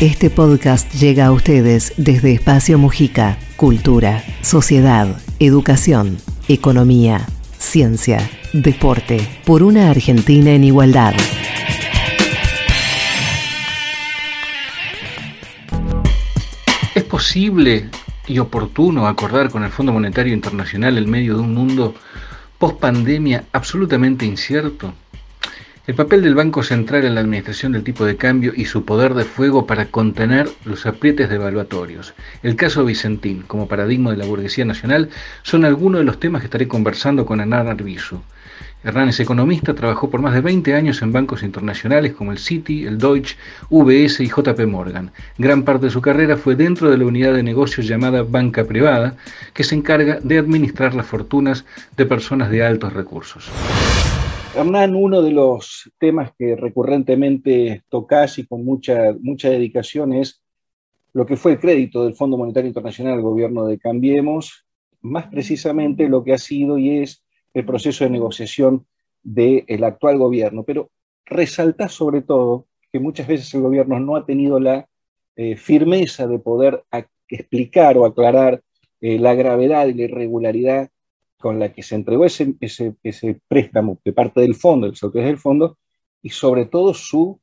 Este 0.00 0.28
podcast 0.28 0.92
llega 0.92 1.24
a 1.24 1.32
ustedes 1.32 1.94
desde 1.96 2.34
Espacio 2.34 2.76
Mujica. 2.76 3.38
Cultura, 3.56 4.22
sociedad, 4.42 5.22
educación, 5.38 6.18
economía, 6.48 7.26
ciencia, 7.56 8.18
deporte. 8.52 9.26
Por 9.46 9.62
una 9.62 9.88
Argentina 9.88 10.50
en 10.50 10.64
igualdad. 10.64 11.14
¿Es 16.94 17.04
posible 17.04 17.88
y 18.26 18.38
oportuno 18.38 19.06
acordar 19.06 19.48
con 19.48 19.64
el 19.64 19.70
Fondo 19.70 19.94
Monetario 19.94 20.34
Internacional 20.34 20.98
en 20.98 21.08
medio 21.08 21.36
de 21.36 21.40
un 21.40 21.54
mundo 21.54 21.94
post 22.58 22.78
pandemia 22.80 23.44
absolutamente 23.50 24.26
incierto? 24.26 24.92
El 25.86 25.94
papel 25.94 26.20
del 26.20 26.34
Banco 26.34 26.64
Central 26.64 27.04
en 27.04 27.14
la 27.14 27.20
administración 27.20 27.70
del 27.70 27.84
tipo 27.84 28.04
de 28.04 28.16
cambio 28.16 28.52
y 28.56 28.64
su 28.64 28.84
poder 28.84 29.14
de 29.14 29.22
fuego 29.22 29.68
para 29.68 29.86
contener 29.86 30.48
los 30.64 30.84
aprietes 30.84 31.30
devaluatorios. 31.30 32.12
El 32.42 32.56
caso 32.56 32.84
Vicentín, 32.84 33.42
como 33.42 33.68
paradigma 33.68 34.10
de 34.10 34.16
la 34.16 34.26
burguesía 34.26 34.64
nacional, 34.64 35.10
son 35.44 35.64
algunos 35.64 36.00
de 36.00 36.04
los 36.04 36.18
temas 36.18 36.40
que 36.40 36.46
estaré 36.46 36.66
conversando 36.66 37.24
con 37.24 37.38
Hernán 37.38 37.68
Arbizu. 37.68 38.20
Hernán 38.82 39.10
es 39.10 39.20
economista, 39.20 39.76
trabajó 39.76 40.10
por 40.10 40.20
más 40.20 40.34
de 40.34 40.40
20 40.40 40.74
años 40.74 41.02
en 41.02 41.12
bancos 41.12 41.44
internacionales 41.44 42.14
como 42.14 42.32
el 42.32 42.38
Citi, 42.38 42.84
el 42.84 42.98
Deutsche, 42.98 43.36
UBS 43.70 44.18
y 44.18 44.26
JP 44.26 44.66
Morgan. 44.66 45.12
Gran 45.38 45.62
parte 45.62 45.86
de 45.86 45.92
su 45.92 46.00
carrera 46.00 46.36
fue 46.36 46.56
dentro 46.56 46.90
de 46.90 46.98
la 46.98 47.04
unidad 47.04 47.32
de 47.32 47.44
negocios 47.44 47.86
llamada 47.86 48.24
banca 48.24 48.64
privada, 48.64 49.14
que 49.54 49.62
se 49.62 49.76
encarga 49.76 50.18
de 50.20 50.38
administrar 50.38 50.96
las 50.96 51.06
fortunas 51.06 51.64
de 51.96 52.06
personas 52.06 52.50
de 52.50 52.64
altos 52.64 52.92
recursos. 52.92 53.48
Hernán, 54.56 54.94
uno 54.94 55.20
de 55.20 55.32
los 55.32 55.92
temas 55.98 56.32
que 56.38 56.56
recurrentemente 56.56 57.82
tocas 57.90 58.38
y 58.38 58.46
con 58.46 58.64
mucha, 58.64 59.14
mucha 59.20 59.50
dedicación 59.50 60.14
es 60.14 60.40
lo 61.12 61.26
que 61.26 61.36
fue 61.36 61.52
el 61.52 61.60
crédito 61.60 62.02
del 62.02 62.14
Fondo 62.14 62.38
Monetario 62.38 62.68
Internacional 62.68 63.12
al 63.12 63.20
gobierno 63.20 63.66
de 63.66 63.78
Cambiemos, 63.78 64.64
más 65.02 65.26
precisamente 65.26 66.08
lo 66.08 66.24
que 66.24 66.32
ha 66.32 66.38
sido 66.38 66.78
y 66.78 67.00
es 67.00 67.22
el 67.52 67.66
proceso 67.66 68.04
de 68.04 68.10
negociación 68.10 68.86
del 69.22 69.84
actual 69.84 70.16
gobierno. 70.16 70.62
Pero 70.62 70.88
resalta 71.26 71.90
sobre 71.90 72.22
todo 72.22 72.64
que 72.90 72.98
muchas 72.98 73.26
veces 73.26 73.52
el 73.52 73.60
gobierno 73.60 74.00
no 74.00 74.16
ha 74.16 74.24
tenido 74.24 74.58
la 74.58 74.88
eh, 75.36 75.56
firmeza 75.56 76.26
de 76.26 76.38
poder 76.38 76.82
explicar 77.28 77.98
o 77.98 78.06
aclarar 78.06 78.62
eh, 79.02 79.18
la 79.18 79.34
gravedad 79.34 79.86
y 79.86 79.92
la 79.92 80.04
irregularidad 80.04 80.88
con 81.46 81.60
la 81.60 81.72
que 81.72 81.84
se 81.84 81.94
entregó 81.94 82.24
ese, 82.24 82.56
ese, 82.60 83.40
préstamo 83.46 84.00
de 84.04 84.12
parte 84.12 84.40
del 84.40 84.56
fondo, 84.56 84.88
el 84.88 84.94
autoridades 85.00 85.30
del 85.30 85.38
fondo, 85.38 85.78
y 86.20 86.30
sobre 86.30 86.66
todo 86.66 86.92
su 86.92 87.38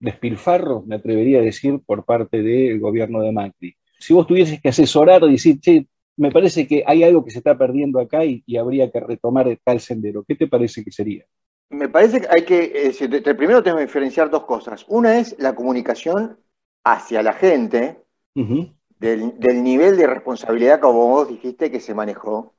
despilfarro, 0.00 0.82
me 0.84 0.96
atrevería 0.96 1.38
a 1.38 1.42
decir, 1.42 1.78
por 1.86 2.04
parte 2.04 2.42
del 2.42 2.80
gobierno 2.80 3.20
de 3.20 3.30
Macri. 3.30 3.76
Si 4.00 4.12
vos 4.12 4.26
tuvieses 4.26 4.60
que 4.60 4.70
asesorar 4.70 5.22
o 5.22 5.28
decir, 5.28 5.60
che, 5.60 5.86
me 6.16 6.32
parece 6.32 6.66
que 6.66 6.82
hay 6.84 7.04
algo 7.04 7.24
que 7.24 7.30
se 7.30 7.38
está 7.38 7.56
perdiendo 7.56 8.00
acá 8.00 8.24
y, 8.24 8.42
habría 8.56 8.90
que 8.90 8.98
retomar 8.98 9.56
tal 9.62 9.78
sendero, 9.78 10.24
¿qué 10.26 10.34
te 10.34 10.48
parece 10.48 10.82
que 10.82 10.90
sería? 10.90 11.24
Me 11.70 11.88
parece 11.88 12.22
que 12.22 12.26
hay 12.28 12.42
que, 12.42 12.72
eh, 12.74 13.34
primero 13.36 13.62
tengo 13.62 13.76
que 13.76 13.84
diferenciar 13.84 14.30
dos 14.30 14.46
cosas. 14.46 14.84
Una 14.88 15.20
es 15.20 15.36
la 15.38 15.54
comunicación 15.54 16.40
hacia 16.82 17.22
la 17.22 17.34
gente, 17.34 17.98
del, 18.34 19.38
del, 19.38 19.62
nivel 19.62 19.96
de 19.96 20.08
responsabilidad, 20.08 20.80
como 20.80 21.06
vos 21.06 21.28
dijiste, 21.28 21.70
que 21.70 21.78
se 21.78 21.94
manejó 21.94 22.53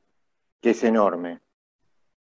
que 0.66 0.72
es 0.72 0.84
enorme. 0.84 1.42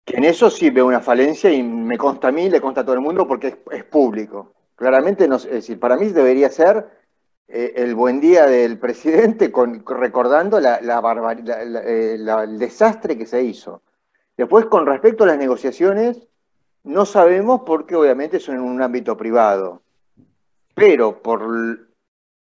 Que 0.05 0.19
en 0.19 0.25
eso 0.25 0.51
sí 0.51 0.69
veo 0.69 0.85
una 0.85 1.01
falencia 1.01 1.51
y 1.51 1.63
me 1.63 1.97
consta 1.97 2.29
a 2.29 2.33
mí, 2.33 2.51
le 2.51 2.61
consta 2.61 2.83
a 2.83 2.85
todo 2.85 2.95
el 2.95 3.01
mundo 3.01 3.27
porque 3.27 3.57
es, 3.71 3.85
público. 3.85 4.53
Claramente, 4.75 5.25
es 5.25 5.51
decir, 5.51 5.81
para 5.81 5.97
mí 5.97 6.09
debería 6.09 6.51
ser 6.51 6.87
eh, 7.49 7.73
el 7.77 7.95
buen 7.95 8.21
día 8.21 8.45
del 8.45 8.79
presidente 8.79 9.51
con, 9.51 9.83
recordando 9.87 10.61
la, 10.61 10.81
eh, 11.87 12.19
el 12.19 12.59
desastre 12.59 13.17
que 13.17 13.25
se 13.25 13.43
hizo. 13.43 13.81
Después, 14.37 14.67
con 14.67 14.85
respecto 14.85 15.25
a 15.25 15.29
las 15.29 15.39
negociaciones, 15.39 16.29
no 16.85 17.07
sabemos 17.07 17.63
porque 17.65 17.97
obviamente 17.97 18.39
son 18.39 18.57
en 18.57 18.61
un 18.61 18.83
ámbito 18.83 19.17
privado. 19.17 19.81
Pero 20.75 21.23
por 21.23 21.86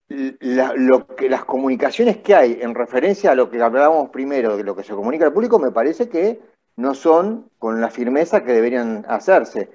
lo 0.09 1.07
que, 1.07 1.29
las 1.29 1.45
comunicaciones 1.45 2.19
que 2.19 2.35
hay 2.35 2.59
en 2.61 2.75
referencia 2.75 3.33
a 3.33 3.35
lo 3.35 3.51
que 3.51 3.61
hablábamos 3.61 4.11
primero, 4.11 4.57
de 4.57 4.65
lo 4.65 4.77
que 4.77 4.85
se 4.85 4.95
comunica 4.95 5.27
al 5.27 5.33
público, 5.33 5.59
me 5.59 5.73
parece 5.73 6.09
que 6.09 6.41
no 6.77 6.95
son 6.95 7.51
con 7.59 7.81
la 7.81 7.91
firmeza 7.91 8.45
que 8.45 8.53
deberían 8.53 9.05
hacerse. 9.09 9.71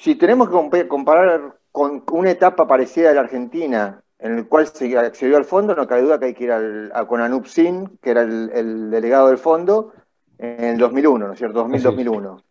Si 0.00 0.14
tenemos 0.14 0.48
que 0.70 0.86
comparar 0.86 1.56
con 1.72 2.04
una 2.12 2.30
etapa 2.30 2.66
parecida 2.66 3.10
a 3.10 3.14
la 3.14 3.22
Argentina, 3.22 4.02
en 4.18 4.38
el 4.38 4.46
cual 4.46 4.68
se 4.68 4.96
accedió 4.96 5.36
al 5.36 5.44
fondo, 5.44 5.74
no 5.74 5.86
cabe 5.86 6.02
duda 6.02 6.18
que 6.18 6.26
hay 6.26 6.34
que 6.34 6.44
ir 6.44 6.52
al, 6.52 6.92
a, 6.94 7.06
con 7.06 7.20
Anup 7.20 7.46
Sin, 7.46 7.98
que 7.98 8.10
era 8.10 8.22
el, 8.22 8.90
delegado 8.90 9.28
del 9.28 9.38
fondo, 9.38 9.92
en 10.38 10.64
el 10.64 10.78
2001, 10.78 11.26
¿no 11.26 11.32
es 11.32 11.38
cierto? 11.38 11.66
2000-2001. 11.66 12.42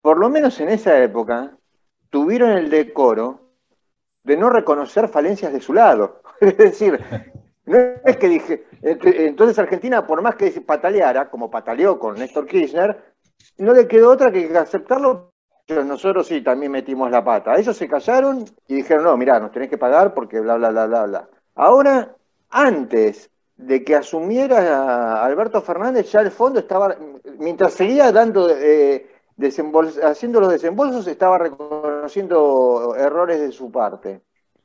Por 0.00 0.18
lo 0.18 0.28
menos 0.28 0.60
en 0.60 0.68
esa 0.68 1.02
época, 1.02 1.56
tuvieron 2.08 2.50
el 2.52 2.70
decoro 2.70 3.39
de 4.30 4.36
no 4.36 4.48
reconocer 4.48 5.08
falencias 5.08 5.52
de 5.52 5.60
su 5.60 5.72
lado. 5.72 6.22
es 6.40 6.56
decir, 6.56 7.00
no 7.66 7.78
es 8.04 8.16
que 8.16 8.28
dije, 8.28 8.64
entonces 8.80 9.58
Argentina, 9.58 10.06
por 10.06 10.22
más 10.22 10.36
que 10.36 10.52
pataleara, 10.60 11.28
como 11.28 11.50
pataleó 11.50 11.98
con 11.98 12.14
Néstor 12.14 12.46
Kirchner, 12.46 13.12
no 13.58 13.72
le 13.72 13.88
quedó 13.88 14.10
otra 14.10 14.30
que 14.30 14.56
aceptarlo. 14.56 15.32
Nosotros 15.66 16.28
sí, 16.28 16.42
también 16.42 16.70
metimos 16.70 17.10
la 17.10 17.24
pata. 17.24 17.56
Ellos 17.56 17.76
se 17.76 17.88
callaron 17.88 18.44
y 18.68 18.76
dijeron, 18.76 19.04
no, 19.04 19.16
mirá, 19.16 19.40
nos 19.40 19.50
tenés 19.50 19.68
que 19.68 19.78
pagar 19.78 20.14
porque 20.14 20.38
bla, 20.38 20.56
bla, 20.56 20.70
bla, 20.70 20.86
bla, 20.86 21.06
bla. 21.06 21.28
Ahora, 21.56 22.14
antes 22.50 23.30
de 23.56 23.82
que 23.84 23.96
asumiera 23.96 25.24
Alberto 25.24 25.60
Fernández, 25.60 26.10
ya 26.12 26.20
el 26.20 26.30
fondo 26.30 26.60
estaba, 26.60 26.96
mientras 27.38 27.74
seguía 27.74 28.12
dando 28.12 28.48
eh, 28.48 29.06
haciendo 30.02 30.40
los 30.40 30.50
desembolsos 30.50 31.06
estaba 31.06 31.38
reconociendo 31.38 31.99
errores 32.16 33.40
de 33.40 33.52
su 33.52 33.70
parte. 33.70 34.22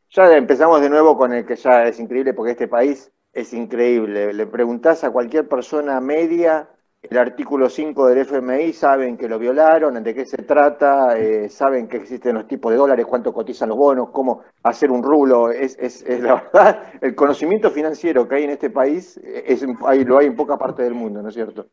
Ya 0.09 0.35
empezamos 0.35 0.81
de 0.81 0.89
nuevo 0.89 1.17
con 1.17 1.33
el 1.33 1.45
que 1.45 1.55
ya 1.55 1.83
es 1.83 1.99
increíble 1.99 2.33
porque 2.33 2.51
este 2.51 2.67
país 2.67 3.11
es 3.33 3.53
increíble. 3.53 4.33
Le 4.33 4.47
preguntás 4.47 5.03
a 5.03 5.11
cualquier 5.11 5.47
persona 5.47 5.99
media 5.99 6.69
el 7.09 7.17
artículo 7.17 7.69
5 7.69 8.07
del 8.07 8.19
FMI, 8.19 8.73
saben 8.73 9.17
que 9.17 9.29
lo 9.29 9.37
violaron, 9.37 10.01
de 10.03 10.13
qué 10.13 10.25
se 10.25 10.37
trata, 10.37 11.17
eh, 11.17 11.49
saben 11.49 11.87
que 11.87 11.97
existen 11.97 12.35
los 12.35 12.47
tipos 12.47 12.71
de 12.71 12.77
dólares, 12.77 13.05
cuánto 13.05 13.33
cotizan 13.33 13.69
los 13.69 13.77
bonos, 13.77 14.09
cómo 14.09 14.41
hacer 14.63 14.91
un 14.91 15.03
rulo. 15.03 15.51
Es, 15.51 15.77
es, 15.79 16.03
la 16.21 16.35
verdad, 16.53 16.83
el 17.01 17.15
conocimiento 17.15 17.69
financiero 17.69 18.27
que 18.27 18.35
hay 18.35 18.43
en 18.45 18.51
este 18.51 18.69
país 18.69 19.17
es, 19.17 19.63
lo 19.63 20.17
hay 20.17 20.25
en 20.25 20.35
poca 20.35 20.57
parte 20.57 20.83
del 20.83 20.93
mundo, 20.93 21.21
¿no 21.21 21.29
es 21.29 21.35
cierto? 21.35 21.67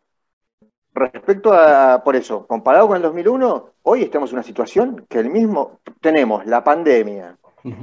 Respecto 0.95 1.53
a, 1.53 2.03
por 2.05 2.17
eso, 2.17 2.47
comparado 2.47 2.87
con 2.89 2.97
el 2.97 3.03
2001, 3.03 3.71
hoy 3.83 4.03
estamos 4.03 4.31
en 4.31 4.37
una 4.37 4.43
situación 4.43 5.07
que 5.09 5.21
el 5.21 5.31
mismo, 5.31 5.81
tenemos 6.01 6.45
la 6.45 6.63
pandemia, 6.63 7.39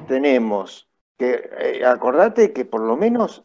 tenemos 0.07 0.87
que, 1.17 1.49
eh, 1.59 1.85
acordate 1.85 2.53
que 2.53 2.65
por 2.65 2.81
lo 2.81 2.95
menos, 2.97 3.43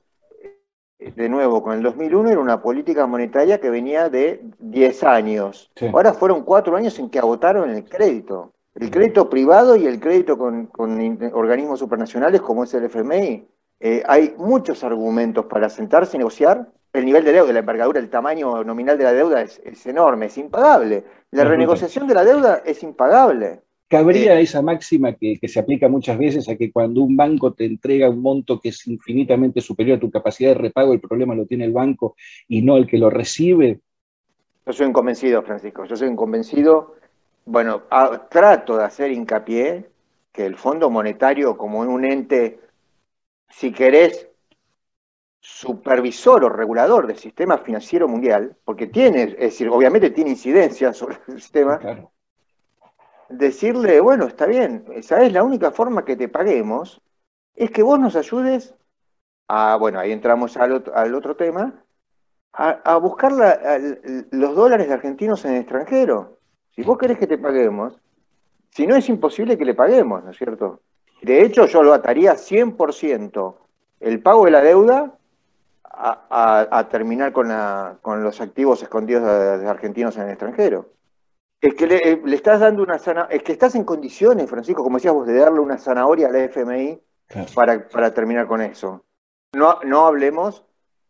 eh, 0.99 1.13
de 1.17 1.29
nuevo, 1.31 1.63
con 1.63 1.73
el 1.73 1.83
2001 1.83 2.31
era 2.31 2.41
una 2.41 2.61
política 2.61 3.07
monetaria 3.07 3.59
que 3.59 3.71
venía 3.71 4.11
de 4.11 4.43
10 4.59 5.03
años. 5.05 5.71
Ahora 5.93 6.13
fueron 6.13 6.43
4 6.43 6.77
años 6.77 6.99
en 6.99 7.09
que 7.09 7.19
agotaron 7.19 7.71
el 7.71 7.85
crédito. 7.85 8.53
El 8.75 8.91
crédito 8.91 9.31
privado 9.31 9.77
y 9.77 9.87
el 9.87 9.99
crédito 9.99 10.37
con, 10.37 10.71
organismos 11.33 11.79
supranacionales 11.79 12.43
como 12.43 12.65
es 12.65 12.75
el 12.75 12.85
FMI. 12.85 13.49
Eh, 13.81 14.03
hay 14.07 14.35
muchos 14.37 14.85
argumentos 14.85 15.47
para 15.47 15.71
sentarse 15.71 16.17
y 16.17 16.19
negociar 16.19 16.69
el 16.95 17.05
nivel 17.05 17.25
de 17.25 17.33
deuda, 17.33 17.53
la 17.53 17.59
envergadura, 17.59 17.99
el 17.99 18.09
tamaño 18.09 18.63
nominal 18.63 18.97
de 18.97 19.05
la 19.05 19.13
deuda 19.13 19.43
es, 19.43 19.87
enorme, 19.87 20.27
es 20.27 20.39
impagable. 20.39 21.05
La 21.33 21.45
renegociación 21.45 22.07
de 22.07 22.15
la 22.15 22.25
deuda 22.25 22.63
es 22.65 22.85
impagable. 22.85 23.63
Cabría 23.89 24.39
eh, 24.39 24.43
esa 24.43 24.63
máxima 24.63 25.13
que, 25.15 25.37
se 25.43 25.59
aplica 25.59 25.89
muchas 25.89 26.17
veces 26.17 26.49
a 26.49 26.55
que 26.55 26.71
cuando 26.71 27.03
un 27.03 27.17
banco 27.17 27.53
te 27.53 27.65
entrega 27.65 28.09
un 28.09 28.23
monto 28.23 28.61
que 28.61 28.69
es 28.69 28.87
infinitamente 28.87 29.61
superior 29.61 29.97
a 29.97 30.01
tu 30.01 30.09
capacidad 30.09 30.51
de 30.51 30.55
repago, 30.55 30.93
el 30.93 31.01
problema 31.01 31.35
lo 31.35 31.47
tiene 31.47 31.65
el 31.65 31.73
banco 31.73 32.15
y 32.47 32.63
no 32.63 32.77
el 32.77 32.87
que 32.87 32.99
lo 32.99 33.11
recibe. 33.11 33.81
Yo 34.65 34.73
soy 34.73 34.87
inconvencido, 34.87 35.43
Francisco, 35.43 35.85
yo 35.87 35.97
soy 35.97 36.09
inconvencido. 36.09 36.95
Bueno, 37.45 37.83
trato 38.31 38.77
de 38.77 38.85
hacer 38.85 39.11
hincapié 39.11 39.91
que 40.33 40.47
el 40.47 40.55
Fondo 40.55 40.91
Monetario 40.91 41.57
como 41.57 41.81
un 41.81 42.05
ente, 42.05 42.61
si 43.49 43.73
querés, 43.73 44.29
supervisor 45.45 46.43
o 46.43 46.49
regulador 46.49 47.07
del 47.07 47.19
sistema 47.19 47.59
financiero 47.59 48.09
mundial, 48.09 48.57
porque 48.65 48.87
tiene, 48.87 49.25
es 49.25 49.37
decir, 49.37 49.69
obviamente 49.69 50.09
tiene 50.09 50.31
incidencia 50.31 50.95
sobre 50.95 51.19
el 51.29 51.39
sistema, 51.39 51.79
decirle, 53.29 54.01
bueno, 54.01 54.25
está 54.25 54.47
bien, 54.47 54.87
esa 54.95 55.23
es 55.23 55.35
la 55.35 55.43
única 55.43 55.71
forma 55.71 56.07
que 56.07 56.17
te 56.17 56.29
paguemos, 56.29 57.03
es 57.55 57.71
que 57.71 57.83
vos 57.83 58.01
nos 58.01 58.17
ayudes 58.17 58.75
a, 59.47 59.77
bueno, 59.77 60.01
ahí 60.01 60.13
entramos 60.13 60.57
al 60.57 60.73
otro, 61.15 61.37
tema, 61.37 61.85
a, 62.55 62.97
buscar 62.97 63.33
los 64.31 64.57
dólares 64.57 64.89
de 64.89 64.95
argentinos 64.95 65.45
en 65.45 65.53
el 65.53 65.61
extranjero. 65.61 66.39
Si 66.71 66.83
vos 66.83 66.97
querés 66.97 67.19
que 67.19 67.27
te 67.27 67.37
paguemos, 67.37 68.01
si 68.71 68.87
no 68.87 68.97
es 68.97 69.11
imposible 69.11 69.59
que 69.59 69.67
le 69.67 69.75
paguemos, 69.75 70.25
¿no 70.25 70.31
es 70.31 70.39
cierto? 70.39 70.81
De 71.21 71.43
hecho, 71.43 71.67
yo 71.67 71.83
lo 71.83 71.93
ataría 71.93 72.33
100% 72.33 73.57
el 74.01 74.23
pago 74.23 74.47
de 74.47 74.51
la 74.51 74.63
deuda 74.63 75.19
a, 75.85 76.89
terminar 76.91 77.33
con, 77.33 77.49
con, 78.03 78.23
los 78.23 78.41
activos 78.41 78.83
escondidos 78.83 79.23
de, 79.23 79.69
argentinos 79.69 80.17
en 80.17 80.25
el 80.25 80.31
extranjero. 80.31 80.91
Es 81.61 81.75
que 81.75 81.87
le, 81.87 82.35
estás 82.35 82.61
dando 82.61 82.83
una 82.83 82.97
es 83.31 83.43
que 83.43 83.53
estás 83.53 83.75
en 83.75 83.85
condiciones, 83.85 84.51
Francisco, 84.51 84.83
como 84.83 84.99
decías 84.99 85.15
vos, 85.15 85.27
de 85.27 85.39
darle 85.39 85.61
una 85.61 85.79
zanahoria 85.79 86.29
a 86.29 86.33
la 86.33 86.45
FMI 86.45 87.01
para, 87.55 87.89
para, 87.89 88.13
terminar 88.13 88.47
con 88.47 88.61
eso. 88.61 89.05
No, 89.55 89.79
no 89.85 90.07
hablemos 90.07 90.65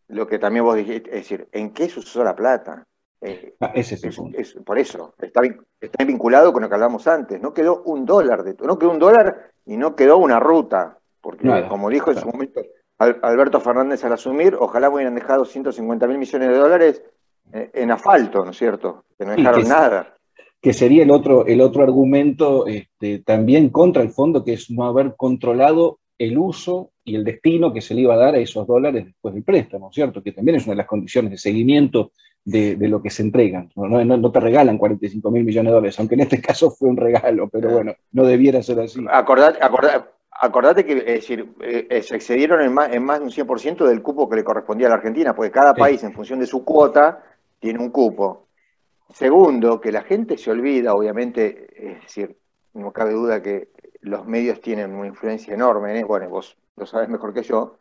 lo 0.09 0.27
que 0.27 0.39
también 0.39 0.65
vos 0.65 0.77
dijiste, 0.77 1.11
es 1.11 1.17
decir, 1.17 1.49
¿en 1.51 1.73
qué 1.73 1.89
se 1.89 2.01
usó 2.01 2.23
la 2.23 2.37
plata? 2.37 2.87
Eh, 3.21 3.55
ah, 3.61 3.73
ese 3.75 3.95
es, 3.95 4.55
por 4.67 4.79
eso, 4.79 5.15
está, 5.19 5.41
está, 5.81 6.05
vinculado 6.05 6.53
con 6.53 6.63
lo 6.63 6.69
que 6.69 6.75
hablamos 6.75 7.07
antes. 7.09 7.41
No 7.41 7.55
quedó 7.55 7.83
un 7.85 8.05
dólar, 8.05 8.45
de, 8.45 8.55
no 8.63 8.79
quedó 8.79 8.91
un 8.91 8.99
dólar 8.99 9.51
y 9.65 9.79
no 9.79 9.97
quedó 9.97 10.19
una 10.19 10.39
ruta. 10.39 10.99
Porque, 11.23 11.67
como 11.71 11.89
dijo 11.89 12.11
en 12.11 12.19
su 12.19 12.27
momento 12.27 12.61
Alberto 12.99 13.61
Fernández 13.61 14.05
al 14.05 14.13
asumir, 14.13 14.57
ojalá 14.59 14.89
hubieran 14.89 15.15
dejado 15.15 15.45
150 15.45 16.07
mil 16.07 16.19
millones 16.19 16.49
de 16.49 16.57
dólares 16.57 17.03
eh, 17.53 17.71
en 17.75 17.91
asfalto, 17.91 18.45
¿no 18.45 18.53
es 18.53 18.57
cierto? 18.57 19.05
Que 19.19 19.25
no 19.25 19.33
dejaron 19.33 19.69
nada. 19.69 20.17
Que 20.61 20.73
sería 20.73 21.03
el 21.03 21.11
otro, 21.11 21.47
el 21.47 21.61
otro 21.61 21.83
argumento 21.83 22.67
este, 22.67 23.19
también 23.19 23.69
contra 23.69 24.03
el 24.03 24.11
fondo, 24.11 24.45
que 24.45 24.55
es 24.55 24.71
no 24.71 24.85
haber 24.85 25.15
controlado 25.17 25.99
el 26.19 26.39
uso 26.39 26.93
y 27.05 27.17
el 27.17 27.25
destino 27.25 27.73
que 27.73 27.81
se 27.81 27.95
le 27.95 28.03
iba 28.03 28.15
a 28.15 28.19
dar 28.19 28.35
a 28.35 28.39
esos 28.39 28.67
dólares 28.67 29.05
después 29.05 29.35
del 29.35 29.43
préstamo, 29.43 29.93
¿cierto? 29.93 30.23
Que 30.23 30.33
también 30.33 30.57
es 30.57 30.65
una 30.65 30.73
de 30.73 30.79
las 30.79 30.87
condiciones 30.87 31.33
de 31.33 31.39
seguimiento 31.39 32.13
de, 32.45 32.77
lo 32.89 33.03
que 33.03 33.11
se 33.11 33.23
entregan. 33.23 33.71
No, 33.75 34.31
te 34.31 34.41
regalan 34.41 34.79
45 34.79 35.31
mil 35.31 35.45
millones 35.45 35.71
de 35.71 35.75
dólares, 35.75 35.99
aunque 35.99 36.15
en 36.15 36.21
este 36.23 36.41
caso 36.43 36.71
fue 36.71 36.89
un 36.89 36.97
regalo, 36.97 37.49
pero 37.49 37.71
bueno, 37.71 37.95
no 38.13 38.25
debiera 38.25 38.63
ser 38.63 38.81
así. 38.81 39.05
Acordate, 39.11 39.59
acordate, 39.63 40.09
que 40.85 40.95
decir, 40.95 41.55
eh, 41.61 42.03
se 42.03 42.17
excedieron 42.17 42.61
en 42.61 42.73
más, 42.73 42.93
en 42.93 43.05
más 43.05 43.19
de 43.19 43.25
un 43.25 43.31
100% 43.31 43.87
del 43.87 44.03
cupo 44.03 44.29
que 44.29 44.37
le 44.37 44.45
correspondía 44.45 44.87
a 44.87 44.91
la 44.91 44.97
Argentina, 44.97 45.35
porque 45.35 45.51
cada 45.51 45.75
país, 45.75 46.03
en 46.03 46.13
función 46.13 46.41
de 46.41 46.47
su 46.47 46.65
cuota, 46.65 47.23
tiene 47.59 47.79
un 47.79 47.91
cupo. 47.91 48.47
Segundo, 49.13 49.81
que 49.81 49.93
la 49.93 50.03
gente 50.03 50.37
se 50.37 50.51
olvida, 50.51 50.93
obviamente, 50.93 51.69
es 51.77 52.03
decir, 52.03 52.37
no 52.75 52.93
cabe 52.93 53.13
duda 53.13 53.43
que 53.43 53.69
los 54.01 54.27
medios 54.27 54.61
tienen 54.61 54.93
una 54.93 55.07
influencia 55.07 55.55
enorme, 55.55 55.99
¿eh? 55.99 56.05
bueno, 56.05 56.29
vos 56.29 56.57
lo 56.77 56.87
sabes 56.87 57.09
mejor 57.09 57.33
que 57.33 57.43
yo, 57.43 57.79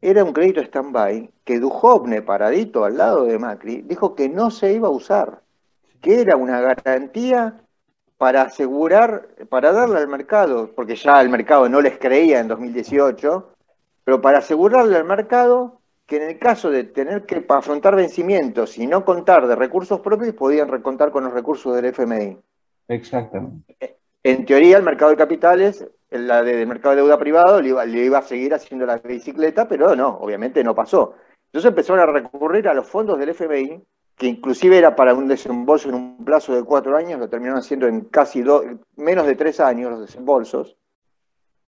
era 0.00 0.24
un 0.24 0.32
crédito 0.32 0.60
stand-by 0.60 1.30
que 1.44 1.58
Duhovne, 1.58 2.22
paradito 2.22 2.84
al 2.84 2.96
lado 2.96 3.24
de 3.24 3.38
Macri, 3.38 3.82
dijo 3.82 4.14
que 4.14 4.28
no 4.28 4.50
se 4.50 4.72
iba 4.72 4.88
a 4.88 4.92
usar, 4.92 5.42
que 6.00 6.20
era 6.20 6.36
una 6.36 6.60
garantía 6.60 7.60
para 8.18 8.42
asegurar, 8.42 9.28
para 9.48 9.72
darle 9.72 9.98
al 9.98 10.08
mercado, 10.08 10.70
porque 10.74 10.96
ya 10.96 11.20
el 11.20 11.28
mercado 11.28 11.68
no 11.68 11.80
les 11.80 11.98
creía 11.98 12.40
en 12.40 12.48
2018, 12.48 13.52
pero 14.04 14.20
para 14.20 14.38
asegurarle 14.38 14.96
al 14.96 15.04
mercado 15.04 15.80
que 16.06 16.16
en 16.16 16.22
el 16.30 16.38
caso 16.38 16.70
de 16.70 16.84
tener 16.84 17.26
que 17.26 17.44
afrontar 17.48 17.96
vencimientos 17.96 18.78
y 18.78 18.86
no 18.86 19.04
contar 19.04 19.46
de 19.48 19.56
recursos 19.56 20.00
propios, 20.00 20.34
podían 20.34 20.68
recontar 20.68 21.10
con 21.10 21.24
los 21.24 21.32
recursos 21.32 21.74
del 21.74 21.86
FMI. 21.86 22.38
Exactamente. 22.88 23.96
En 24.22 24.44
teoría, 24.44 24.76
el 24.76 24.84
mercado 24.84 25.10
de 25.10 25.16
capitales, 25.16 25.86
la 26.10 26.42
del 26.42 26.66
mercado 26.66 26.94
de 26.94 27.02
deuda 27.02 27.18
privado, 27.18 27.60
le 27.60 28.04
iba, 28.04 28.18
a 28.18 28.22
seguir 28.22 28.54
haciendo 28.54 28.86
la 28.86 28.98
bicicleta, 28.98 29.66
pero 29.66 29.94
no, 29.96 30.18
obviamente 30.18 30.62
no 30.62 30.74
pasó. 30.74 31.14
Entonces 31.46 31.68
empezaron 31.68 32.00
a 32.00 32.12
recurrir 32.12 32.68
a 32.68 32.74
los 32.74 32.86
fondos 32.86 33.18
del 33.18 33.30
FMI, 33.30 33.82
que 34.16 34.26
inclusive 34.26 34.78
era 34.78 34.96
para 34.96 35.14
un 35.14 35.28
desembolso 35.28 35.90
en 35.90 35.94
un 35.94 36.24
plazo 36.24 36.54
de 36.54 36.64
cuatro 36.64 36.96
años, 36.96 37.20
lo 37.20 37.28
terminaron 37.28 37.60
haciendo 37.60 37.86
en 37.86 38.02
casi 38.02 38.42
menos 38.96 39.26
de 39.26 39.34
tres 39.34 39.60
años 39.60 39.90
los 39.90 40.00
desembolsos. 40.00 40.76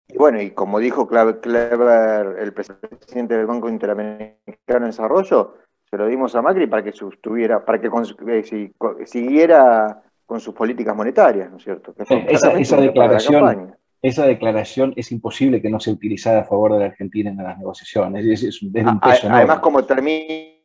Y 0.09 0.19
bueno, 0.19 0.41
y 0.41 0.50
como 0.50 0.79
dijo 0.79 1.09
Clever, 1.09 2.37
el 2.38 2.53
presidente 2.53 3.37
del 3.37 3.47
Banco 3.47 3.69
Interamericano 3.69 4.81
de 4.81 4.87
Desarrollo, 4.87 5.55
se 5.91 5.97
lo 5.97 6.06
dimos 6.06 6.35
a 6.37 6.43
Macri 6.43 6.67
para 6.67 6.85
que 6.85 6.93
sostuviera, 6.93 7.65
para 7.65 7.81
que 7.81 7.88
eh, 7.88 9.06
siguiera 9.06 10.03
con 10.27 10.41
sus 10.41 10.55
políticas 10.55 10.94
monetarias, 10.94 11.50
¿no 11.50 11.56
es 11.56 11.65
cierto? 11.65 11.94
esa, 12.29 12.81
declaración, 12.81 13.75
esa 14.03 14.27
declaración 14.27 14.93
es 14.97 15.11
imposible 15.11 15.62
que 15.62 15.71
no 15.71 15.81
sea 15.81 15.94
utilizada 15.94 16.41
a 16.41 16.44
favor 16.44 16.75
de 16.75 16.81
la 16.81 16.87
Argentina 16.87 17.31
en 17.31 17.37
las 17.38 17.59
negociaciones. 17.59 18.44
Es, 18.44 18.62
un 18.62 18.73
peso 18.73 19.29
además, 19.31 19.61
como 19.61 19.85
termina, 19.85 20.56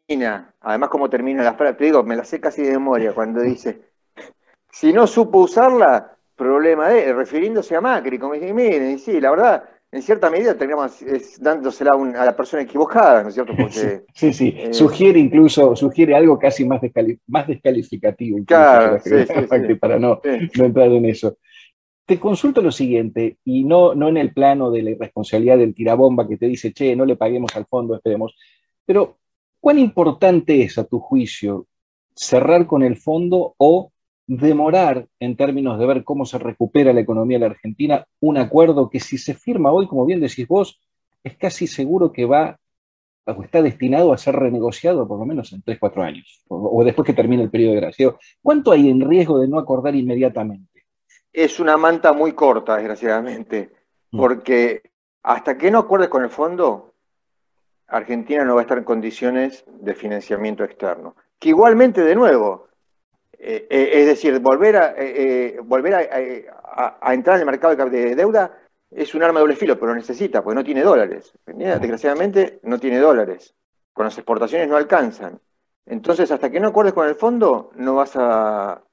además 0.61 0.89
como 0.89 1.09
termina 1.09 1.43
la 1.43 1.53
frase, 1.53 1.75
te 1.75 1.85
digo, 1.85 2.03
me 2.03 2.15
la 2.15 2.23
sé 2.23 2.39
casi 2.39 2.63
de 2.63 2.71
memoria 2.71 3.13
cuando 3.13 3.41
dice, 3.41 3.81
si 4.71 4.93
no 4.93 5.07
supo 5.07 5.39
usarla, 5.39 6.17
problema 6.35 6.89
de, 6.89 7.13
refiriéndose 7.13 7.75
a 7.75 7.81
Macri, 7.81 8.17
como 8.17 8.33
dice, 8.33 8.53
miren, 8.53 8.91
y 8.91 8.97
sí, 8.97 9.21
la 9.21 9.29
verdad, 9.29 9.63
en 9.91 10.01
cierta 10.01 10.29
medida 10.29 10.57
terminamos 10.57 11.03
dándosela 11.39 11.91
a, 11.91 12.25
la 12.25 12.35
persona 12.35 12.63
equivocada, 12.63 13.23
¿no 13.23 13.29
es 13.29 13.35
cierto? 13.35 13.53
sí, 14.13 14.33
sí, 14.33 14.55
eh, 14.57 14.73
sugiere 14.73 15.19
incluso, 15.19 15.75
sugiere 15.75 16.15
algo 16.15 16.39
casi 16.39 16.65
más, 16.65 16.81
más 17.27 17.47
descalificativo. 17.47 18.39
Claro, 18.45 18.97
para 19.79 19.99
no, 19.99 20.21
entrar 20.23 20.87
en 20.87 21.05
eso. 21.05 21.37
Te 22.05 22.19
consulto 22.19 22.61
lo 22.61 22.71
siguiente, 22.71 23.37
y 23.43 23.63
no, 23.63 23.93
no 23.93 24.07
en 24.09 24.17
el 24.17 24.33
plano 24.33 24.71
de 24.71 24.81
la 24.81 24.89
irresponsabilidad 24.91 25.57
del 25.57 25.75
tirabomba 25.75 26.27
que 26.27 26.37
te 26.37 26.47
dice, 26.47 26.73
che, 26.73 26.95
no 26.95 27.05
le 27.05 27.17
paguemos 27.17 27.55
al 27.55 27.65
fondo, 27.67 27.95
esperemos, 27.95 28.35
pero 28.85 29.19
¿cuán 29.61 29.79
importante 29.79 30.63
es 30.63 30.77
a 30.77 30.83
tu 30.83 30.99
juicio 30.99 31.67
cerrar 32.13 32.67
con 32.67 32.83
el 32.83 32.97
fondo 32.97 33.55
o 33.57 33.91
demorar 34.27 35.07
en 35.19 35.35
términos 35.35 35.79
de 35.79 35.85
ver 35.85 36.03
cómo 36.03 36.25
se 36.25 36.37
recupera 36.37 36.93
la 36.93 37.01
economía 37.01 37.37
de 37.37 37.45
la 37.45 37.51
Argentina 37.51 38.05
un 38.19 38.37
acuerdo 38.37 38.89
que 38.89 38.99
si 38.99 39.17
se 39.17 39.33
firma 39.33 39.71
hoy, 39.71 39.87
como 39.87 40.05
bien 40.05 40.19
decís 40.19 40.47
vos, 40.47 40.79
es 41.23 41.37
casi 41.37 41.67
seguro 41.67 42.11
que 42.11 42.25
va 42.25 42.57
o 43.25 43.43
está 43.43 43.61
destinado 43.61 44.13
a 44.13 44.17
ser 44.17 44.35
renegociado 44.35 45.07
por 45.07 45.19
lo 45.19 45.25
menos 45.25 45.53
en 45.53 45.61
3, 45.61 45.77
4 45.79 46.03
años, 46.03 46.43
o, 46.47 46.83
después 46.83 47.05
que 47.05 47.13
termine 47.13 47.43
el 47.43 47.51
periodo 47.51 47.75
de 47.75 47.81
gracia. 47.81 48.15
¿Cuánto 48.41 48.71
hay 48.71 48.89
en 48.89 49.01
riesgo 49.01 49.39
de 49.39 49.47
no 49.47 49.59
acordar 49.59 49.95
inmediatamente? 49.95 50.85
Es 51.31 51.59
una 51.59 51.77
manta 51.77 52.13
muy 52.13 52.33
corta, 52.33 52.77
desgraciadamente, 52.77 53.71
mm. 54.11 54.17
porque 54.17 54.81
hasta 55.23 55.57
que 55.57 55.71
no 55.71 55.79
acuerdes 55.79 56.09
con 56.09 56.23
el 56.23 56.29
fondo, 56.29 56.90
Argentina 57.91 58.43
no 58.43 58.55
va 58.55 58.61
a 58.61 58.63
estar 58.63 58.77
en 58.77 58.83
condiciones 58.83 59.63
de 59.67 59.93
financiamiento 59.93 60.63
externo. 60.63 61.15
Que 61.37 61.49
igualmente, 61.49 62.01
de 62.01 62.15
nuevo, 62.15 62.67
eh, 63.37 63.67
eh, 63.69 63.89
es 63.93 64.07
decir, 64.07 64.39
volver, 64.39 64.77
a, 64.77 64.93
eh, 64.97 65.59
volver 65.63 65.95
a, 65.95 67.13
entrar 67.13 67.35
en 67.35 67.41
el 67.41 67.45
mercado 67.45 67.75
de 67.75 68.15
deuda 68.15 68.57
es 68.89 69.13
un 69.13 69.23
arma 69.23 69.39
de 69.39 69.41
doble 69.41 69.55
filo, 69.55 69.79
pero 69.79 69.93
necesita, 69.93 70.43
porque 70.43 70.55
no 70.55 70.63
tiene 70.63 70.83
dólares. 70.83 71.33
Desgraciadamente 71.45 72.59
no 72.63 72.79
tiene 72.79 72.99
dólares. 72.99 73.55
Con 73.93 74.05
las 74.05 74.17
exportaciones 74.17 74.67
no 74.67 74.77
alcanzan. 74.77 75.39
Entonces, 75.85 76.31
hasta 76.31 76.49
que 76.49 76.59
no 76.59 76.69
acuerdes 76.69 76.93
con 76.93 77.07
el 77.07 77.15
fondo, 77.15 77.71
no 77.75 77.95
vas 77.95 78.13
a, 78.15 78.83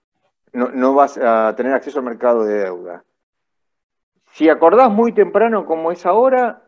no, 0.52 0.94
vas 0.94 1.18
a 1.18 1.54
tener 1.56 1.72
acceso 1.72 1.98
al 1.98 2.04
mercado 2.04 2.44
de 2.44 2.64
deuda. 2.64 3.04
Si 4.32 4.48
acordás 4.48 4.90
muy 4.90 5.12
temprano 5.12 5.66
como 5.66 5.92
es 5.92 6.06
ahora, 6.06 6.67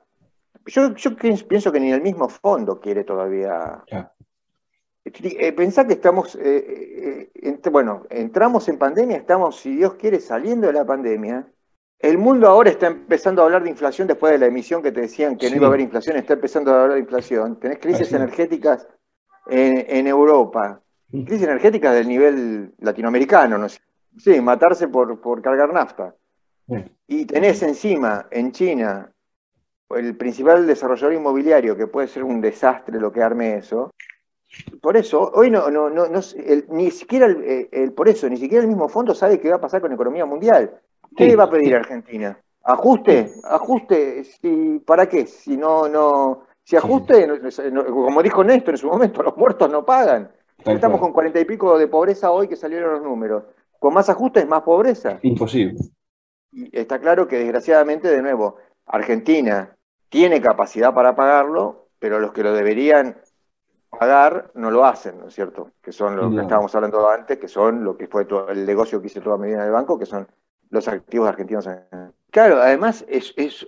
yo, 0.67 0.95
yo 0.95 1.17
pienso 1.17 1.73
que 1.73 1.81
ni 1.81 1.93
el 1.93 2.03
mismo 2.03 2.29
fondo 2.29 2.81
quiere 2.81 3.05
todavía 3.05 3.85
eh, 5.05 5.53
pensá 5.53 5.87
que 5.87 5.95
estamos, 5.95 6.37
eh, 6.37 7.31
eh, 7.35 7.71
bueno, 7.71 8.07
entramos 8.11 8.69
en 8.69 8.79
pandemia, 8.79 9.17
estamos, 9.17 9.57
si 9.57 9.77
Dios 9.77 9.95
quiere, 9.95 10.21
saliendo 10.21 10.67
de 10.67 10.75
la 10.75 10.85
pandemia. 10.85 11.47
El 11.99 12.19
mundo 12.19 12.49
ahora 12.49 12.71
está 12.71 12.87
empezando 12.87 13.43
a 13.43 13.47
hablar 13.47 13.63
de 13.63 13.71
inflación 13.71 14.09
después 14.09 14.33
de 14.33 14.39
la 14.39 14.47
emisión 14.47 14.83
que 14.83 14.93
te 14.93 15.03
decían 15.03 15.37
que 15.37 15.51
no 15.51 15.57
iba 15.57 15.67
a 15.67 15.69
haber 15.69 15.81
inflación, 15.81 16.17
está 16.17 16.35
empezando 16.35 16.73
a 16.73 16.83
hablar 16.83 16.95
de 16.95 17.01
inflación. 17.01 17.59
Tenés 17.59 17.79
crisis 17.79 18.13
energéticas 18.13 18.87
en, 19.49 20.07
Europa, 20.07 20.81
crisis 21.11 21.43
energéticas 21.43 21.95
del 21.95 22.09
nivel 22.09 22.73
latinoamericano, 22.79 23.59
¿no? 23.59 23.67
Sí, 23.69 24.41
matarse 24.41 24.89
por, 24.89 25.21
por 25.21 25.43
cargar 25.43 25.73
nafta. 25.73 26.15
Y 27.07 27.25
tenés 27.27 27.63
encima 27.63 28.27
en 28.31 28.53
China 28.53 29.13
el 29.97 30.17
principal 30.17 30.67
desarrollador 30.67 31.15
inmobiliario, 31.15 31.77
que 31.77 31.87
puede 31.87 32.09
ser 32.09 32.25
un 32.25 32.41
desastre 32.41 33.01
lo 33.01 33.13
que 33.13 33.23
arme 33.23 33.57
eso, 33.57 33.91
por 34.81 34.97
eso, 34.97 35.31
hoy 35.35 35.51
no, 35.51 35.71
no, 35.71 35.89
no, 35.89 36.09
ni 36.71 36.91
siquiera 36.91 37.27
el, 37.27 37.93
por 37.93 38.09
eso, 38.09 38.29
ni 38.29 38.37
siquiera 38.37 38.63
el 38.63 38.69
mismo 38.69 38.89
fondo 38.89 39.15
sabe 39.15 39.39
qué 39.39 39.49
va 39.49 39.57
a 39.57 39.61
pasar 39.61 39.81
con 39.81 39.91
la 39.91 39.95
economía 39.95 40.27
mundial. 40.27 40.81
¿Qué 41.17 41.37
va 41.37 41.45
a 41.45 41.51
pedir 41.51 41.75
Argentina? 41.77 42.39
¿Ajuste? 42.65 43.33
¿Ajuste? 43.45 44.25
Si, 44.25 44.81
¿Para 44.85 45.09
qué? 45.09 45.27
Si 45.27 45.57
no, 45.57 45.89
no, 45.89 46.47
si 46.65 46.77
ajuste, 46.77 47.29
como 47.89 48.23
dijo 48.23 48.45
Néstor 48.45 48.75
en 48.75 48.79
su 48.79 48.89
momento, 48.89 49.23
los 49.25 49.37
muertos 49.37 49.71
no 49.71 49.85
pagan. 49.85 50.31
Estamos 50.65 51.01
con 51.01 51.13
cuarenta 51.13 51.41
y 51.41 51.45
pico 51.45 51.79
de 51.79 51.89
pobreza 51.89 52.31
hoy 52.31 52.49
que 52.49 52.57
salieron 52.57 52.93
los 52.95 53.03
números. 53.03 53.45
Con 53.79 53.95
más 53.95 54.11
ajustes, 54.11 54.47
más 54.47 54.63
pobreza. 54.63 55.19
Imposible. 55.23 55.79
Y 56.53 56.77
está 56.77 56.99
claro 56.99 57.27
que 57.27 57.39
desgraciadamente, 57.39 58.09
de 58.09 58.21
nuevo, 58.21 58.57
Argentina 58.87 59.75
tiene 60.11 60.43
capacidad 60.43 60.93
para 60.93 61.15
pagarlo, 61.15 61.87
pero 61.99 62.19
los 62.19 62.33
que 62.33 62.43
lo 62.43 62.53
deberían 62.53 63.17
pagar 63.89 64.51
no 64.55 64.71
lo 64.71 64.85
hacen, 64.85 65.19
¿no 65.19 65.29
es 65.29 65.35
cierto? 65.35 65.71
Que 65.81 65.93
son 65.93 66.17
lo 66.17 66.31
que 66.31 66.43
estábamos 66.43 66.75
hablando 66.75 67.09
antes, 67.09 67.39
que 67.39 67.49
son 67.49 67.83
lo 67.83 67.97
que 67.97 68.07
fue 68.07 68.25
todo, 68.25 68.49
el 68.49 68.67
negocio 68.67 69.01
que 69.01 69.07
hizo 69.07 69.21
toda 69.21 69.39
medida 69.39 69.59
en 69.59 69.67
el 69.67 69.73
banco, 69.73 69.99
que 69.99 70.07
son 70.07 70.29
los 70.71 70.87
activos 70.89 71.29
argentinos 71.29 71.67
en 71.67 72.13
Claro, 72.31 72.61
además 72.61 73.05
es, 73.09 73.35
es, 73.37 73.67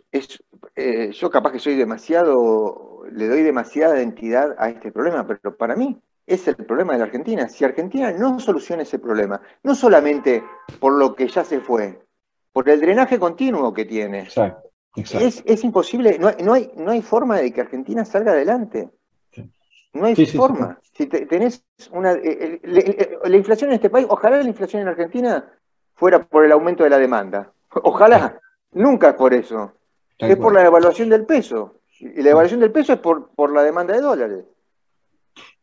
eh, 0.76 1.11
yo 1.12 1.30
capaz 1.30 1.50
que 1.50 1.58
soy 1.58 1.75
demasiado, 1.75 3.02
le 3.11 3.28
doy 3.28 3.42
demasiada 3.42 4.00
entidad 4.00 4.54
a 4.58 4.68
este 4.68 4.92
problema, 4.92 5.26
pero 5.26 5.56
para 5.56 5.75
mí 5.75 6.00
es 6.26 6.46
el 6.46 6.54
problema 6.56 6.92
de 6.92 7.00
la 7.00 7.06
Argentina. 7.06 7.49
Si 7.49 7.64
Argentina 7.64 8.12
no 8.12 8.38
soluciona 8.38 8.82
ese 8.82 9.00
problema, 9.00 9.40
no 9.64 9.75
solamente 9.75 10.44
por 10.78 10.92
lo 10.92 11.14
que 11.16 11.26
ya 11.26 11.44
se 11.44 11.61
fue, 11.61 12.00
por 12.52 12.68
el 12.68 12.80
drenaje 12.80 13.18
continuo 13.18 13.75
que 13.75 13.84
tiene, 13.84 14.20
exacto, 14.20 14.71
Es, 14.94 15.64
imposible, 15.64 16.18
no 16.18 16.28
hay, 16.28 16.37
no, 16.42 16.52
hay, 16.52 16.70
no 16.76 16.90
hay 16.90 17.00
forma 17.00 17.38
de 17.38 17.52
que 17.52 17.62
Argentina 17.62 18.04
salga 18.04 18.32
adelante. 18.32 18.90
No 19.94 20.06
hay 20.06 20.14
forma. 20.26 20.78
si 20.94 21.06
tenés 21.06 21.64
una. 21.90 22.12
Eh, 22.12 22.61
eh, 22.62 23.18
la 23.25 23.37
inflación 23.37 23.70
en 23.70 23.75
este 23.75 23.90
país, 23.90 24.06
ojalá 24.08 24.38
la 24.38 24.49
inflación 24.49 24.82
en 24.82 24.88
Argentina 24.88 25.46
fuera 25.94 26.22
por 26.25 26.44
el 26.44 26.52
aumento 26.52 26.84
de 26.84 26.90
la 26.90 26.99
demanda. 26.99 27.52
Ojalá. 27.82 28.38
Nunca 28.72 29.11
es 29.11 29.14
por 29.14 29.34
eso. 29.34 29.72
es 30.18 30.37
por 30.37 30.54
la 30.54 30.62
devaluación 30.62 31.11
del 31.11 31.26
peso. 31.26 31.80
Y 32.00 32.22
la 32.22 32.30
devaluación 32.30 32.61
del 32.61 32.72
peso 32.72 32.94
es 32.94 32.99
por, 33.00 33.30
por 33.34 33.52
la 33.52 33.62
demanda 33.62 33.94
de 33.94 34.00
dólares. 34.00 34.44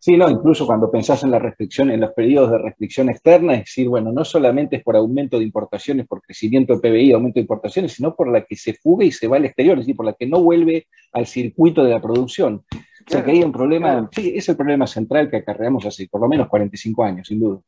Sí, 0.01 0.15
no, 0.15 0.29
incluso 0.29 0.65
cuando 0.65 0.89
pensás 0.89 1.23
en 1.23 1.31
la 1.31 1.39
restricción, 1.39 1.91
en 1.91 1.99
los 1.99 2.13
periodos 2.13 2.51
de 2.51 2.57
restricción 2.57 3.09
externa, 3.09 3.53
es 3.55 3.59
decir, 3.65 3.89
bueno, 3.89 4.11
no 4.13 4.23
solamente 4.23 4.77
es 4.77 4.83
por 4.83 4.95
aumento 4.95 5.37
de 5.37 5.43
importaciones, 5.43 6.07
por 6.07 6.21
crecimiento 6.21 6.73
de 6.73 6.79
PBI, 6.79 7.11
aumento 7.11 7.35
de 7.35 7.41
importaciones, 7.41 7.93
sino 7.93 8.15
por 8.15 8.31
la 8.31 8.45
que 8.45 8.55
se 8.55 8.73
fuga 8.73 9.03
y 9.03 9.11
se 9.11 9.27
va 9.27 9.37
al 9.37 9.45
exterior, 9.45 9.77
es 9.77 9.85
decir, 9.85 9.97
por 9.97 10.05
la 10.05 10.13
que 10.13 10.25
no 10.25 10.41
vuelve 10.41 10.87
al 11.11 11.27
circuito 11.27 11.83
de 11.83 11.91
la 11.91 12.01
producción. 12.01 12.63
O 12.73 13.11
sea 13.11 13.23
que 13.23 13.31
hay 13.31 13.43
un 13.43 13.51
problema, 13.51 14.09
sí, 14.11 14.33
es 14.35 14.47
el 14.47 14.55
problema 14.55 14.87
central 14.87 15.29
que 15.29 15.37
acarreamos 15.37 15.85
hace 15.85 16.07
por 16.09 16.21
lo 16.21 16.29
menos 16.29 16.47
45 16.47 17.03
años, 17.03 17.27
sin 17.27 17.39
duda. 17.39 17.59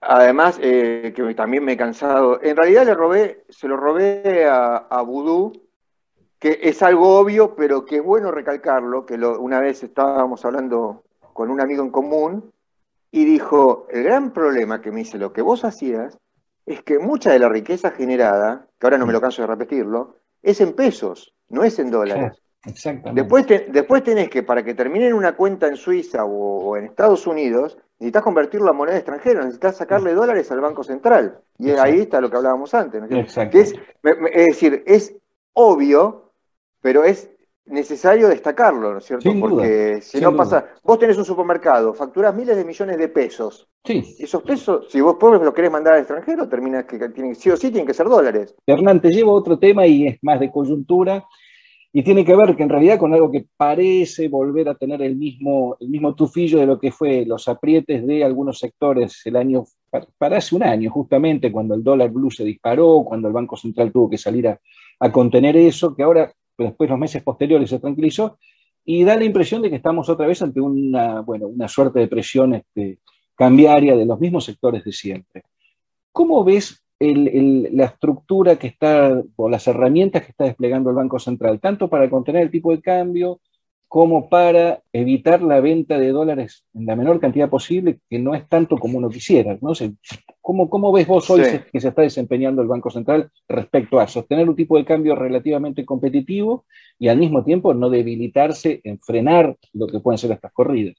Además, 0.00 0.58
eh, 0.62 1.12
que 1.16 1.34
también 1.34 1.64
me 1.64 1.72
he 1.72 1.76
cansado, 1.76 2.42
en 2.42 2.56
realidad 2.56 2.84
le 2.84 2.94
robé, 2.94 3.44
se 3.48 3.68
lo 3.68 3.76
robé 3.76 4.44
a, 4.44 4.76
a 4.76 5.00
Vudú, 5.02 5.52
que 6.42 6.58
es 6.60 6.82
algo 6.82 7.20
obvio, 7.20 7.54
pero 7.54 7.84
que 7.84 7.98
es 7.98 8.02
bueno 8.02 8.32
recalcarlo, 8.32 9.06
que 9.06 9.14
una 9.14 9.60
vez 9.60 9.84
estábamos 9.84 10.44
hablando 10.44 11.04
con 11.32 11.50
un 11.50 11.60
amigo 11.60 11.84
en 11.84 11.90
común 11.90 12.52
y 13.12 13.24
dijo, 13.24 13.86
el 13.90 14.02
gran 14.02 14.32
problema 14.32 14.80
que 14.80 14.90
me 14.90 14.98
dice 14.98 15.18
lo 15.18 15.32
que 15.32 15.40
vos 15.40 15.64
hacías 15.64 16.18
es 16.66 16.82
que 16.82 16.98
mucha 16.98 17.30
de 17.30 17.38
la 17.38 17.48
riqueza 17.48 17.92
generada, 17.92 18.66
que 18.76 18.86
ahora 18.88 18.98
no 18.98 19.06
me 19.06 19.12
lo 19.12 19.20
canso 19.20 19.42
de 19.42 19.46
repetirlo, 19.46 20.16
es 20.42 20.60
en 20.60 20.72
pesos, 20.72 21.32
no 21.48 21.62
es 21.62 21.78
en 21.78 21.92
dólares. 21.92 22.42
Exactamente. 22.66 23.20
Después, 23.22 23.46
después 23.72 24.02
tenés 24.02 24.28
que, 24.28 24.42
para 24.42 24.64
que 24.64 24.74
termine 24.74 25.06
en 25.06 25.14
una 25.14 25.36
cuenta 25.36 25.68
en 25.68 25.76
Suiza 25.76 26.24
o, 26.24 26.76
en 26.76 26.86
Estados 26.86 27.24
Unidos, 27.28 27.78
necesitas 28.00 28.22
convertirlo 28.24 28.68
a 28.68 28.72
moneda 28.72 28.96
extranjera, 28.96 29.42
necesitas 29.42 29.76
sacarle 29.76 30.12
dólares 30.12 30.50
al 30.50 30.60
Banco 30.60 30.82
Central. 30.82 31.38
Y 31.58 31.70
ahí 31.70 32.00
está 32.00 32.20
lo 32.20 32.30
que 32.30 32.36
hablábamos 32.36 32.74
antes. 32.74 33.00
es, 33.10 33.74
es 34.02 34.46
decir, 34.46 34.82
es 34.86 35.14
obvio, 35.54 36.31
pero 36.82 37.04
es 37.04 37.30
necesario 37.64 38.28
destacarlo, 38.28 38.92
¿no 38.92 38.98
es 38.98 39.04
cierto? 39.04 39.32
Porque 39.38 40.00
si 40.02 40.20
no 40.20 40.36
pasa, 40.36 40.66
vos 40.82 40.98
tenés 40.98 41.16
un 41.16 41.24
supermercado, 41.24 41.94
facturás 41.94 42.34
miles 42.34 42.56
de 42.56 42.64
millones 42.64 42.98
de 42.98 43.08
pesos. 43.08 43.68
Sí. 43.84 44.16
Esos 44.18 44.42
pesos, 44.42 44.86
si 44.90 45.00
vos 45.00 45.16
pobres 45.18 45.40
lo 45.42 45.54
querés 45.54 45.70
mandar 45.70 45.94
al 45.94 46.00
extranjero, 46.00 46.48
termina 46.48 46.84
que 46.86 46.98
tienen, 47.10 47.34
sí 47.36 47.50
o 47.50 47.56
sí 47.56 47.70
tienen 47.70 47.86
que 47.86 47.94
ser 47.94 48.08
dólares. 48.08 48.54
Hernán, 48.66 49.00
te 49.00 49.10
llevo 49.10 49.32
otro 49.32 49.58
tema 49.58 49.86
y 49.86 50.08
es 50.08 50.18
más 50.22 50.40
de 50.40 50.50
coyuntura. 50.50 51.24
Y 51.94 52.02
tiene 52.02 52.24
que 52.24 52.34
ver 52.34 52.56
que 52.56 52.62
en 52.62 52.70
realidad 52.70 52.98
con 52.98 53.12
algo 53.12 53.30
que 53.30 53.44
parece 53.54 54.26
volver 54.28 54.66
a 54.70 54.74
tener 54.74 55.02
el 55.02 55.14
mismo, 55.14 55.76
el 55.78 55.90
mismo 55.90 56.14
tufillo 56.14 56.58
de 56.58 56.64
lo 56.64 56.80
que 56.80 56.90
fue 56.90 57.26
los 57.26 57.48
aprietes 57.48 58.06
de 58.06 58.24
algunos 58.24 58.58
sectores 58.58 59.20
el 59.26 59.36
año, 59.36 59.64
para 60.16 60.38
hace 60.38 60.56
un 60.56 60.62
año 60.62 60.90
justamente, 60.90 61.52
cuando 61.52 61.74
el 61.74 61.84
dólar 61.84 62.10
blue 62.10 62.30
se 62.30 62.44
disparó, 62.44 63.04
cuando 63.06 63.28
el 63.28 63.34
Banco 63.34 63.58
Central 63.58 63.92
tuvo 63.92 64.08
que 64.08 64.16
salir 64.16 64.48
a, 64.48 64.58
a 65.00 65.12
contener 65.12 65.54
eso, 65.54 65.94
que 65.94 66.02
ahora, 66.02 66.32
después 66.58 66.88
los 66.90 66.98
meses 66.98 67.22
posteriores 67.22 67.70
se 67.70 67.78
tranquilizó, 67.78 68.38
y 68.84 69.04
da 69.04 69.16
la 69.16 69.24
impresión 69.24 69.62
de 69.62 69.70
que 69.70 69.76
estamos 69.76 70.08
otra 70.08 70.26
vez 70.26 70.42
ante 70.42 70.60
una, 70.60 71.20
bueno, 71.20 71.46
una 71.46 71.68
suerte 71.68 72.00
de 72.00 72.08
presión 72.08 72.54
este, 72.54 72.98
cambiaria 73.34 73.96
de 73.96 74.06
los 74.06 74.18
mismos 74.18 74.44
sectores 74.44 74.84
de 74.84 74.92
siempre. 74.92 75.42
¿Cómo 76.10 76.44
ves 76.44 76.82
la 76.98 77.84
estructura 77.86 78.56
que 78.56 78.68
está, 78.68 79.20
o 79.36 79.48
las 79.48 79.66
herramientas 79.66 80.22
que 80.22 80.30
está 80.30 80.44
desplegando 80.44 80.90
el 80.90 80.96
Banco 80.96 81.18
Central, 81.18 81.58
tanto 81.58 81.88
para 81.88 82.08
contener 82.08 82.42
el 82.42 82.50
tipo 82.50 82.70
de 82.70 82.80
cambio 82.80 83.40
como 83.92 84.30
para 84.30 84.82
evitar 84.90 85.42
la 85.42 85.60
venta 85.60 85.98
de 85.98 86.12
dólares 86.12 86.64
en 86.72 86.86
la 86.86 86.96
menor 86.96 87.20
cantidad 87.20 87.50
posible, 87.50 88.00
que 88.08 88.18
no 88.18 88.34
es 88.34 88.48
tanto 88.48 88.78
como 88.78 88.96
uno 88.96 89.10
quisiera. 89.10 89.58
¿no? 89.60 89.72
¿Cómo, 90.40 90.70
¿Cómo, 90.70 90.92
ves 90.92 91.06
vos 91.06 91.28
hoy 91.28 91.42
que 91.70 91.78
se 91.78 91.88
está 91.88 92.00
desempeñando 92.00 92.62
el 92.62 92.68
Banco 92.68 92.88
Central 92.88 93.30
respecto 93.46 94.00
a 94.00 94.08
sostener 94.08 94.48
un 94.48 94.56
tipo 94.56 94.78
de 94.78 94.86
cambio 94.86 95.14
relativamente 95.14 95.84
competitivo 95.84 96.64
y 96.98 97.08
al 97.08 97.18
mismo 97.18 97.44
tiempo 97.44 97.74
no 97.74 97.90
debilitarse 97.90 98.80
en 98.82 98.98
frenar 98.98 99.58
lo 99.74 99.86
que 99.86 100.00
pueden 100.00 100.16
ser 100.16 100.32
estas 100.32 100.54
corridas? 100.54 100.96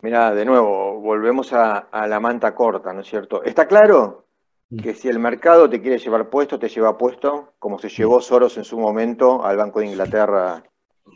Mira, 0.00 0.34
de 0.34 0.46
nuevo, 0.46 0.98
volvemos 1.00 1.52
a, 1.52 1.76
a 1.80 2.06
la 2.06 2.18
manta 2.18 2.54
corta, 2.54 2.94
¿no 2.94 3.02
es 3.02 3.08
cierto? 3.08 3.44
¿Está 3.44 3.68
claro? 3.68 4.24
Mm. 4.70 4.78
que 4.78 4.94
si 4.94 5.08
el 5.08 5.18
mercado 5.18 5.68
te 5.68 5.82
quiere 5.82 5.98
llevar 5.98 6.30
puesto, 6.30 6.58
te 6.58 6.70
lleva 6.70 6.96
puesto, 6.96 7.52
como 7.58 7.78
se 7.78 7.90
llevó. 7.90 8.22
Soros 8.22 8.56
en 8.56 8.64
su 8.64 8.78
momento 8.78 9.44
al 9.44 9.58
Banco 9.58 9.80
de 9.80 9.86
Inglaterra. 9.88 10.62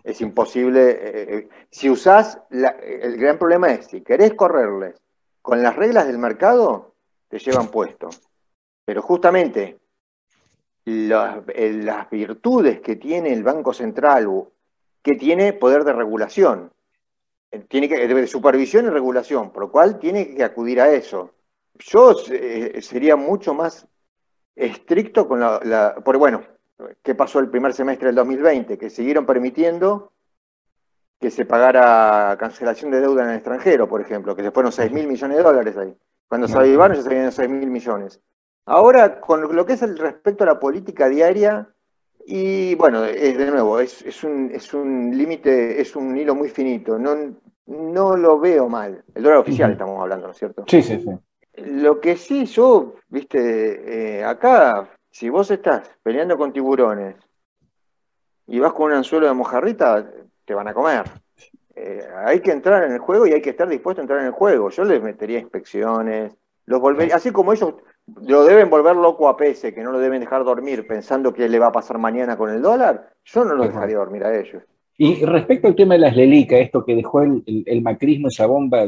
Es 0.04 0.20
imposible. 0.20 0.90
Eh, 0.90 0.98
eh, 1.36 1.48
si 1.70 1.90
usás, 1.90 2.40
el 2.50 3.16
gran 3.16 3.38
problema 3.38 3.72
es, 3.72 3.86
si 3.86 4.02
querés 4.02 4.34
correrles 4.34 5.00
con 5.40 5.62
las 5.62 5.76
reglas 5.76 6.06
del 6.06 6.18
mercado, 6.18 6.94
te 7.28 7.38
llevan 7.38 7.68
puesto. 7.68 8.10
Pero 8.84 9.02
justamente 9.02 9.78
las, 10.84 11.38
eh, 11.48 12.06
virtudes 12.10 12.80
que 12.80 12.96
tiene 12.96 13.32
el 13.32 13.42
Banco 13.42 13.72
Central, 13.72 14.28
que 15.02 15.14
tiene 15.14 15.52
poder 15.52 15.84
de 15.84 15.92
regulación, 15.92 16.72
tiene 17.68 17.88
que, 17.88 18.08
de 18.08 18.26
supervisión 18.26 18.86
y 18.86 18.90
regulación, 18.90 19.50
por 19.50 19.64
lo 19.64 19.70
cual 19.70 19.98
tiene 19.98 20.34
que 20.34 20.42
acudir 20.42 20.80
a 20.80 20.90
eso 20.92 21.32
yo 21.78 22.14
sería 22.14 23.16
mucho 23.16 23.54
más 23.54 23.86
estricto 24.54 25.26
con 25.26 25.40
la, 25.40 25.94
Porque 26.04 26.18
bueno, 26.18 26.42
¿qué 27.02 27.14
pasó 27.14 27.38
el 27.38 27.48
primer 27.48 27.72
semestre 27.72 28.06
del 28.06 28.16
2020? 28.16 28.78
Que 28.78 28.90
siguieron 28.90 29.26
permitiendo 29.26 30.12
que 31.20 31.30
se 31.30 31.44
pagara 31.44 32.36
cancelación 32.38 32.90
de 32.90 33.00
deuda 33.00 33.22
en 33.22 33.30
el 33.30 33.36
extranjero, 33.36 33.88
por 33.88 34.00
ejemplo, 34.00 34.34
que 34.34 34.42
se 34.42 34.50
fueron 34.50 34.72
6 34.72 34.90
mil 34.90 35.06
millones 35.06 35.36
de 35.36 35.42
dólares 35.42 35.76
ahí. 35.76 35.96
Cuando 36.28 36.48
se 36.48 36.58
avivaron 36.58 36.96
ya 36.96 37.02
se 37.02 37.08
habían 37.10 37.32
6 37.32 37.48
mil 37.48 37.70
millones. 37.70 38.20
Ahora, 38.66 39.20
con 39.20 39.54
lo 39.54 39.66
que 39.66 39.74
es 39.74 39.82
el 39.82 39.98
respecto 39.98 40.44
a 40.44 40.48
la 40.48 40.58
política 40.58 41.08
diaria, 41.08 41.68
y 42.26 42.74
bueno, 42.76 43.04
es, 43.04 43.36
de 43.36 43.50
nuevo, 43.50 43.80
es, 43.80 44.02
es 44.02 44.22
un, 44.24 44.50
es 44.52 44.72
un 44.74 45.16
límite, 45.16 45.80
es 45.80 45.96
un 45.96 46.16
hilo 46.16 46.34
muy 46.34 46.48
finito. 46.48 46.98
No, 46.98 47.14
no 47.66 48.16
lo 48.16 48.38
veo 48.38 48.68
mal. 48.68 49.04
El 49.14 49.22
dólar 49.22 49.38
oficial 49.38 49.72
estamos 49.72 50.00
hablando, 50.00 50.26
¿no 50.26 50.32
es 50.32 50.38
cierto? 50.38 50.64
Sí, 50.68 50.82
sí, 50.82 51.00
sí. 51.00 51.10
Lo 51.64 52.00
que 52.00 52.16
sí, 52.16 52.46
yo, 52.46 52.94
viste, 53.08 54.18
eh, 54.18 54.24
acá, 54.24 54.88
si 55.12 55.28
vos 55.28 55.50
estás 55.50 55.88
peleando 56.02 56.38
con 56.38 56.52
tiburones 56.52 57.16
y 58.46 58.58
vas 58.58 58.72
con 58.72 58.86
un 58.86 58.96
anzuelo 58.96 59.26
de 59.26 59.34
mojarrita, 59.34 60.10
te 60.44 60.54
van 60.54 60.68
a 60.68 60.74
comer. 60.74 61.04
Eh, 61.76 62.02
hay 62.24 62.40
que 62.40 62.50
entrar 62.50 62.82
en 62.84 62.92
el 62.92 62.98
juego 62.98 63.26
y 63.26 63.32
hay 63.32 63.42
que 63.42 63.50
estar 63.50 63.68
dispuesto 63.68 64.00
a 64.00 64.04
entrar 64.04 64.20
en 64.20 64.26
el 64.26 64.32
juego. 64.32 64.70
Yo 64.70 64.84
les 64.84 65.02
metería 65.02 65.38
inspecciones, 65.38 66.34
los 66.64 66.80
volvería, 66.80 67.16
así 67.16 67.30
como 67.30 67.52
ellos 67.52 67.74
lo 68.24 68.44
deben 68.44 68.70
volver 68.70 68.96
loco 68.96 69.28
a 69.28 69.36
Pese, 69.36 69.74
que 69.74 69.82
no 69.82 69.92
lo 69.92 69.98
deben 69.98 70.20
dejar 70.20 70.44
dormir 70.44 70.86
pensando 70.86 71.32
que 71.32 71.48
le 71.48 71.58
va 71.58 71.66
a 71.66 71.72
pasar 71.72 71.98
mañana 71.98 72.36
con 72.36 72.50
el 72.50 72.62
dólar, 72.62 73.10
yo 73.24 73.44
no 73.44 73.54
lo 73.54 73.64
dejaría 73.64 73.98
dormir 73.98 74.24
a 74.24 74.38
ellos. 74.38 74.62
Y 74.96 75.24
respecto 75.24 75.68
al 75.68 75.76
tema 75.76 75.94
de 75.94 76.00
las 76.00 76.16
LELICA, 76.16 76.58
esto 76.58 76.84
que 76.84 76.94
dejó 76.94 77.22
el, 77.22 77.42
el 77.66 77.82
macrismo, 77.82 78.28
esa 78.28 78.46
bomba 78.46 78.86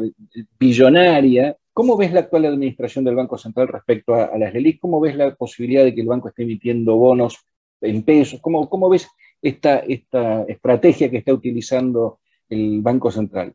billonaria, 0.58 1.56
¿Cómo 1.74 1.96
ves 1.96 2.12
la 2.12 2.20
actual 2.20 2.46
administración 2.46 3.04
del 3.04 3.16
Banco 3.16 3.36
Central 3.36 3.66
respecto 3.66 4.14
a, 4.14 4.38
las 4.38 4.54
LELIC? 4.54 4.80
¿Cómo 4.80 5.00
ves 5.00 5.16
la 5.16 5.34
posibilidad 5.34 5.82
de 5.82 5.92
que 5.92 6.02
el 6.02 6.06
banco 6.06 6.28
esté 6.28 6.44
emitiendo 6.44 6.94
bonos 6.94 7.44
en 7.80 8.04
pesos? 8.04 8.40
¿Cómo, 8.40 8.70
cómo 8.70 8.88
ves 8.88 9.08
esta, 9.42 9.78
esta 9.80 10.44
estrategia 10.44 11.10
que 11.10 11.18
está 11.18 11.32
utilizando 11.32 12.20
el 12.48 12.80
Banco 12.80 13.10
Central? 13.10 13.52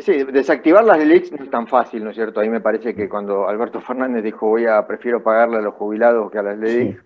Sí, 0.00 0.22
desactivar 0.24 0.84
las 0.84 0.98
LELIC 0.98 1.32
no 1.32 1.44
es 1.44 1.50
tan 1.50 1.66
fácil, 1.66 2.04
¿no 2.04 2.10
es 2.10 2.16
cierto? 2.16 2.40
Ahí 2.40 2.50
me 2.50 2.60
parece 2.60 2.94
que 2.94 3.08
cuando 3.08 3.48
Alberto 3.48 3.80
Fernández 3.80 4.22
dijo 4.22 4.46
voy 4.46 4.66
a 4.66 4.86
prefiero 4.86 5.22
pagarle 5.22 5.56
a 5.56 5.62
los 5.62 5.74
jubilados 5.74 6.30
que 6.30 6.38
a 6.38 6.42
las 6.42 6.58
LELIC, 6.58 7.02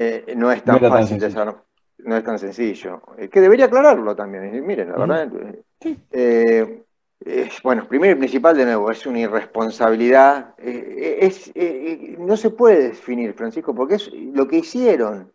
eh, 0.00 0.34
no 0.36 0.50
es 0.50 0.64
tan 0.64 0.80
fácil, 0.80 1.22
no 1.98 2.16
es 2.16 2.24
tan 2.24 2.38
sencillo. 2.40 3.02
Eh, 3.16 3.28
que 3.28 3.40
debería 3.40 3.66
aclararlo 3.66 4.16
también. 4.16 4.66
Miren, 4.66 4.90
la 4.90 4.98
verdad, 4.98 5.32
eh, 6.10 6.82
bueno, 7.62 7.86
primero 7.88 8.12
y 8.12 8.18
principal 8.18 8.56
de 8.56 8.64
nuevo, 8.64 8.90
es 8.90 9.06
una 9.06 9.20
irresponsabilidad. 9.20 10.54
Eh, 10.58 11.18
eh, 11.20 11.52
eh, 11.54 12.16
no 12.18 12.36
se 12.36 12.50
puede 12.50 12.88
definir, 12.88 13.34
Francisco, 13.34 13.74
porque 13.74 13.96
es 13.96 14.10
lo 14.12 14.48
que 14.48 14.58
hicieron 14.58 15.30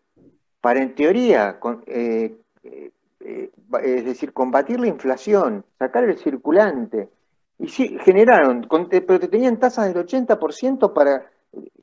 para, 0.61 0.81
en 0.81 0.95
teoría, 0.95 1.59
es 1.85 2.31
decir, 4.05 4.33
combatir 4.33 4.79
la 4.79 4.87
inflación, 4.87 5.63
sacar 5.77 6.03
el 6.03 6.17
circulante. 6.17 7.09
Y 7.59 7.67
sí, 7.69 7.97
generaron, 8.01 8.67
pero 8.89 9.19
te 9.19 9.27
tenían 9.27 9.57
tasas 9.57 9.93
del 9.93 10.05
80% 10.05 10.93
para 10.93 11.31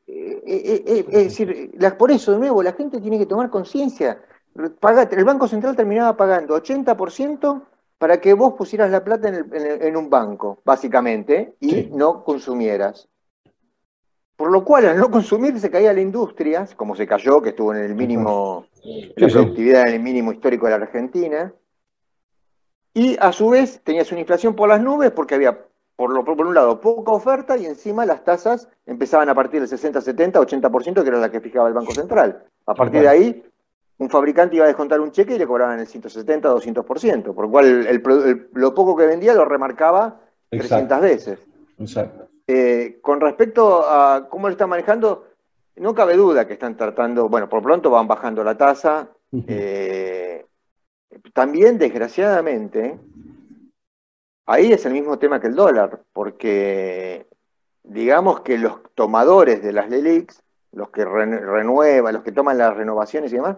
es 0.07 1.09
decir, 1.11 1.73
por 1.99 2.11
eso, 2.11 2.33
de 2.33 2.39
nuevo, 2.39 2.63
la 2.63 2.73
gente 2.73 3.01
tiene 3.01 3.19
que 3.19 3.27
tomar 3.27 3.51
conciencia. 3.51 4.21
El 4.55 5.25
Banco 5.25 5.49
Central 5.49 5.75
terminaba 5.75 6.17
pagando 6.17 6.57
80% 6.57 7.63
para 8.05 8.21
que 8.21 8.35
vos 8.35 8.53
pusieras 8.53 8.91
la 8.91 9.03
plata 9.03 9.31
en, 9.31 9.97
un 9.97 10.11
banco, 10.11 10.59
básicamente, 10.63 11.55
y 11.59 11.85
no 11.85 12.23
consumieras. 12.23 13.09
Por 14.37 14.53
lo 14.53 14.63
cual, 14.63 14.85
al 14.85 14.99
no 14.99 15.11
consumir, 15.11 15.59
se 15.59 15.71
caía 15.71 15.91
la 15.95 16.03
industria, 16.03 16.69
como 16.77 16.95
se 16.95 17.07
cayó, 17.07 17.41
que 17.41 17.49
estuvo 17.49 17.75
en 17.75 17.83
el 17.83 17.95
mínimo, 17.95 18.67
la 19.17 19.29
productividad 19.29 19.89
en 19.89 19.95
el 19.95 20.03
mínimo 20.03 20.35
histórico 20.35 20.67
de 20.67 20.71
la 20.73 20.85
Argentina. 20.85 21.55
Y 22.93 23.17
a 23.19 23.33
su 23.33 23.49
vez 23.49 23.81
tenías 23.83 24.13
una 24.13 24.21
inflación 24.21 24.55
por 24.55 24.69
las 24.69 24.83
nubes 24.83 25.11
porque 25.11 25.37
había, 25.37 25.65
por, 25.97 26.11
lo, 26.11 26.27
por 26.27 26.47
un 26.47 26.55
lado, 26.55 26.83
poca 26.83 27.11
oferta 27.11 27.57
y 27.57 27.65
encima 27.65 28.05
las 28.05 28.23
tasas 28.23 28.69
empezaban 28.85 29.31
a 29.31 29.35
partir 29.35 29.61
del 29.61 29.69
60, 29.71 30.03
70, 30.03 30.43
80%, 30.43 31.03
que 31.03 31.09
era 31.09 31.21
la 31.21 31.31
que 31.31 31.41
fijaba 31.41 31.69
el 31.69 31.75
Banco 31.75 31.95
Central. 31.95 32.45
A 32.67 32.75
partir 32.75 33.01
de 33.01 33.09
ahí, 33.09 33.45
un 33.99 34.11
fabricante 34.11 34.57
iba 34.57 34.65
a 34.65 34.69
descontar 34.69 35.01
un 35.01 35.13
cheque 35.13 35.37
y 35.37 35.39
le 35.39 35.47
cobraban 35.47 35.79
el 35.79 35.87
170, 35.87 36.53
200%, 36.53 37.35
por 37.35 37.45
lo 37.45 37.51
cual 37.51 38.03
lo 38.53 38.75
poco 38.75 38.97
que 38.97 39.07
vendía 39.07 39.35
lo 39.35 39.45
remarcaba 39.45 40.21
300 40.51 41.01
veces. 41.01 41.39
Exacto. 41.79 42.29
Eh, 42.47 42.99
con 43.01 43.21
respecto 43.21 43.89
a 43.89 44.29
cómo 44.29 44.49
lo 44.49 44.53
están 44.53 44.69
manejando, 44.69 45.29
no 45.77 45.95
cabe 45.95 46.17
duda 46.17 46.47
que 46.47 46.55
están 46.55 46.77
tratando, 46.77 47.29
bueno, 47.29 47.49
por 47.49 47.63
pronto 47.63 47.91
van 47.91 48.07
bajando 48.07 48.45
la 48.45 48.57
tasa. 48.57 49.09
Eh, 49.49 50.45
también, 51.33 51.79
desgraciadamente, 51.79 52.99
ahí 54.47 54.73
es 54.73 54.85
el 54.87 54.93
mismo 54.93 55.19
tema 55.19 55.41
que 55.41 55.49
el 55.49 55.55
dólar, 55.55 56.03
porque 56.13 57.27
digamos 57.83 58.41
que 58.41 58.59
los 58.59 58.81
tomadores 58.95 59.63
de 59.63 59.73
las 59.73 59.89
LELIX, 59.89 60.43
los 60.73 60.91
que 60.91 61.05
renuevan, 61.05 62.15
los 62.15 62.23
que 62.23 62.33
toman 62.33 62.59
las 62.59 62.77
renovaciones 62.77 63.33
y 63.33 63.37
demás, 63.37 63.57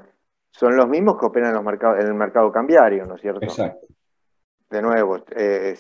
son 0.57 0.75
los 0.75 0.89
mismos 0.89 1.19
que 1.19 1.27
operan 1.27 1.51
en, 1.51 1.57
los 1.57 1.65
mercados, 1.65 2.01
en 2.01 2.07
el 2.07 2.15
mercado 2.15 2.51
cambiario, 2.51 3.05
¿no 3.05 3.17
es 3.17 3.21
cierto? 3.21 3.45
Exacto. 3.45 3.87
De 4.71 4.81
nuevo, 4.81 5.19
eh, 5.31 5.79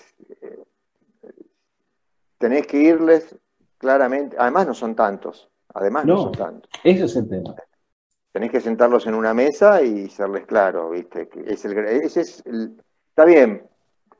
tenés 2.36 2.66
que 2.66 2.76
irles 2.76 3.34
claramente, 3.78 4.36
además 4.38 4.66
no 4.66 4.74
son 4.74 4.94
tantos, 4.94 5.50
además 5.72 6.04
no, 6.04 6.24
son 6.24 6.32
tantos. 6.32 6.70
Ese 6.84 7.06
es 7.06 7.16
el 7.16 7.26
tema. 7.26 7.54
Tenés 8.32 8.50
que 8.50 8.60
sentarlos 8.60 9.06
en 9.06 9.14
una 9.14 9.32
mesa 9.32 9.80
y 9.80 10.10
serles 10.10 10.44
claro, 10.44 10.90
¿viste? 10.90 11.30
Es 11.46 11.64
el, 11.64 11.78
ese 11.78 12.20
es 12.20 12.44
está 12.44 13.24
bien, 13.24 13.66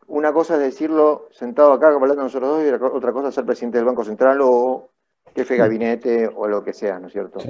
una 0.07 0.33
cosa 0.33 0.55
es 0.55 0.61
decirlo 0.61 1.29
sentado 1.33 1.75
acá 1.75 1.89
hablando 1.89 2.23
nosotros 2.23 2.51
dos 2.51 2.65
y 2.65 2.69
otra 2.71 3.13
cosa 3.13 3.29
es 3.29 3.35
ser 3.35 3.45
presidente 3.45 3.77
del 3.77 3.85
Banco 3.85 4.05
Central 4.05 4.39
o 4.41 4.89
jefe 5.35 5.53
de 5.53 5.61
gabinete 5.61 6.31
o 6.35 6.49
lo 6.49 6.65
que 6.65 6.73
sea, 6.73 6.99
¿no 6.99 7.09
es 7.09 7.13
cierto? 7.13 7.41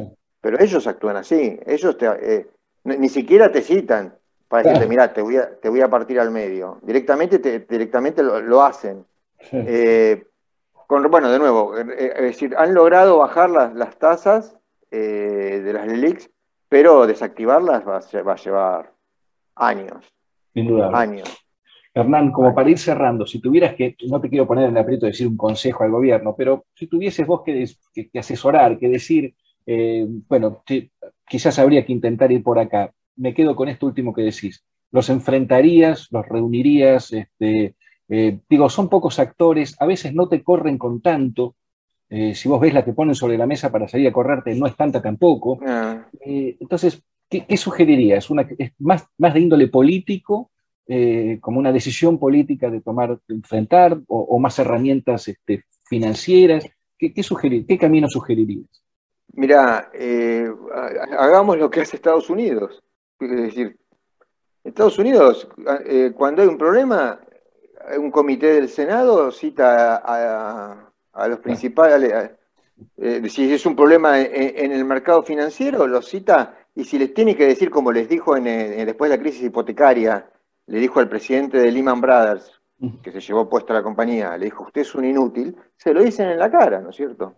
Pero 0.40 0.58
ellos 0.58 0.88
actúan 0.88 1.16
así, 1.16 1.58
ellos 1.64 1.96
eh, 2.00 2.50
ni 2.86 3.08
siquiera 3.08 3.50
te 3.50 3.62
citan 3.62 4.14
para 4.48 4.62
decirte, 4.62 4.88
mira, 4.88 5.12
te 5.12 5.22
voy 5.22 5.36
a, 5.36 5.56
te 5.56 5.68
voy 5.68 5.80
a 5.80 5.88
partir 5.88 6.20
al 6.20 6.30
medio. 6.30 6.78
Directamente, 6.82 7.38
directamente 7.68 8.22
lo, 8.22 8.62
hacen. 8.62 9.04
Eh, 9.50 10.24
bueno, 10.88 11.30
de 11.30 11.38
nuevo, 11.38 11.76
eh, 11.76 12.12
es 12.16 12.22
decir, 12.22 12.54
han 12.56 12.72
logrado 12.72 13.18
bajar 13.18 13.50
las, 13.50 13.98
tasas 13.98 14.56
eh, 14.90 15.60
de 15.64 15.72
las 15.72 15.86
LELIX, 15.86 16.30
pero 16.68 17.06
desactivarlas 17.06 17.86
va 17.86 17.98
a, 17.98 18.36
llevar 18.36 18.92
años. 19.56 20.14
Sin 20.54 20.68
duda. 20.68 20.90
Años. 20.94 21.46
Hernán, 21.92 22.30
como 22.30 22.54
para 22.54 22.68
ir 22.68 22.78
cerrando, 22.78 23.26
si 23.26 23.40
tuvieras 23.40 23.74
que, 23.74 23.96
no 24.08 24.20
te 24.20 24.28
quiero 24.28 24.46
poner 24.46 24.64
en 24.64 24.76
el 24.76 24.82
aprieto 24.82 25.06
de 25.06 25.12
decir 25.12 25.26
un 25.26 25.36
consejo 25.36 25.82
al 25.82 25.90
gobierno, 25.90 26.34
pero 26.36 26.66
si 26.74 26.86
tuvieses 26.86 27.26
vos 27.26 27.42
que, 27.42 27.66
asesorar, 28.18 28.78
que 28.78 28.88
decir, 28.88 29.34
eh, 29.64 30.06
bueno, 30.28 30.62
quizás 31.28 31.58
habría 31.58 31.84
que 31.84 31.92
intentar 31.92 32.32
ir 32.32 32.42
por 32.42 32.58
acá. 32.58 32.92
Me 33.16 33.34
quedo 33.34 33.56
con 33.56 33.68
esto 33.68 33.86
último 33.86 34.14
que 34.14 34.22
decís. 34.22 34.64
¿Los 34.90 35.10
enfrentarías, 35.10 36.08
los 36.10 36.26
reunirías? 36.28 37.12
Este, 37.12 37.74
eh, 38.08 38.38
digo, 38.48 38.68
son 38.68 38.88
pocos 38.88 39.18
actores, 39.18 39.76
a 39.80 39.86
veces 39.86 40.14
no 40.14 40.28
te 40.28 40.42
corren 40.42 40.78
con 40.78 41.00
tanto. 41.00 41.56
Eh, 42.08 42.34
si 42.34 42.48
vos 42.48 42.60
ves 42.60 42.72
la 42.72 42.84
que 42.84 42.92
ponen 42.92 43.16
sobre 43.16 43.36
la 43.36 43.46
mesa 43.46 43.72
para 43.72 43.88
salir 43.88 44.06
a 44.08 44.12
correrte, 44.12 44.54
no 44.54 44.66
es 44.66 44.76
tanta 44.76 45.02
tampoco. 45.02 45.58
Ah. 45.66 46.06
Eh, 46.24 46.56
entonces, 46.60 47.02
¿qué, 47.28 47.56
sugerirías? 47.56 48.30
Una, 48.30 48.48
¿Es 48.58 48.72
más, 48.78 49.06
más 49.18 49.34
de 49.34 49.40
índole 49.40 49.68
político, 49.68 50.50
como 51.40 51.58
una 51.58 51.72
decisión 51.72 52.16
política 52.16 52.70
de 52.70 52.80
tomar, 52.80 53.18
de 53.26 53.34
enfrentar, 53.34 53.98
o, 54.06 54.38
más 54.38 54.56
herramientas 54.60 55.26
este, 55.26 55.64
financieras? 55.84 56.64
¿Qué, 56.96 57.22
sugerir, 57.24 57.66
¿Qué 57.66 57.76
camino 57.76 58.08
sugerirías? 58.08 58.85
Mira, 59.36 59.90
hagamos 61.18 61.58
lo 61.58 61.70
que 61.70 61.82
hace 61.82 61.96
Estados 61.96 62.30
Unidos. 62.30 62.82
Es 63.20 63.30
decir, 63.30 63.78
Estados 64.64 64.98
Unidos, 64.98 65.48
cuando 66.14 66.42
hay 66.42 66.48
un 66.48 66.58
problema, 66.58 67.20
un 67.98 68.10
comité 68.10 68.54
del 68.54 68.68
Senado 68.68 69.30
cita 69.30 69.96
a, 69.96 71.28
los 71.28 71.38
principales, 71.40 72.30
eh, 72.98 73.28
si 73.28 73.52
es 73.52 73.64
un 73.64 73.76
problema 73.76 74.20
en, 74.20 74.72
el 74.72 74.84
mercado 74.84 75.22
financiero, 75.22 75.86
los 75.86 76.08
cita 76.08 76.58
y 76.74 76.84
si 76.84 76.98
les 76.98 77.14
tiene 77.14 77.36
que 77.36 77.46
decir, 77.46 77.70
como 77.70 77.92
les 77.92 78.08
dijo 78.08 78.36
en, 78.36 78.46
eh, 78.46 78.84
después 78.84 79.10
de 79.10 79.16
la 79.16 79.22
crisis 79.22 79.44
hipotecaria, 79.44 80.28
le 80.66 80.78
dijo 80.78 81.00
al 81.00 81.08
presidente 81.08 81.58
de 81.58 81.70
Lehman 81.70 82.00
Brothers, 82.00 82.52
que 83.02 83.12
se 83.12 83.20
llevó 83.20 83.48
puesta 83.48 83.72
la 83.72 83.82
compañía, 83.82 84.36
le 84.36 84.46
dijo, 84.46 84.64
usted 84.64 84.82
es 84.82 84.94
un 84.94 85.04
inútil, 85.04 85.56
se 85.76 85.94
lo 85.94 86.02
dicen 86.02 86.28
en 86.28 86.38
la 86.38 86.50
cara, 86.50 86.80
¿no 86.80 86.90
es 86.90 86.96
cierto? 86.96 87.34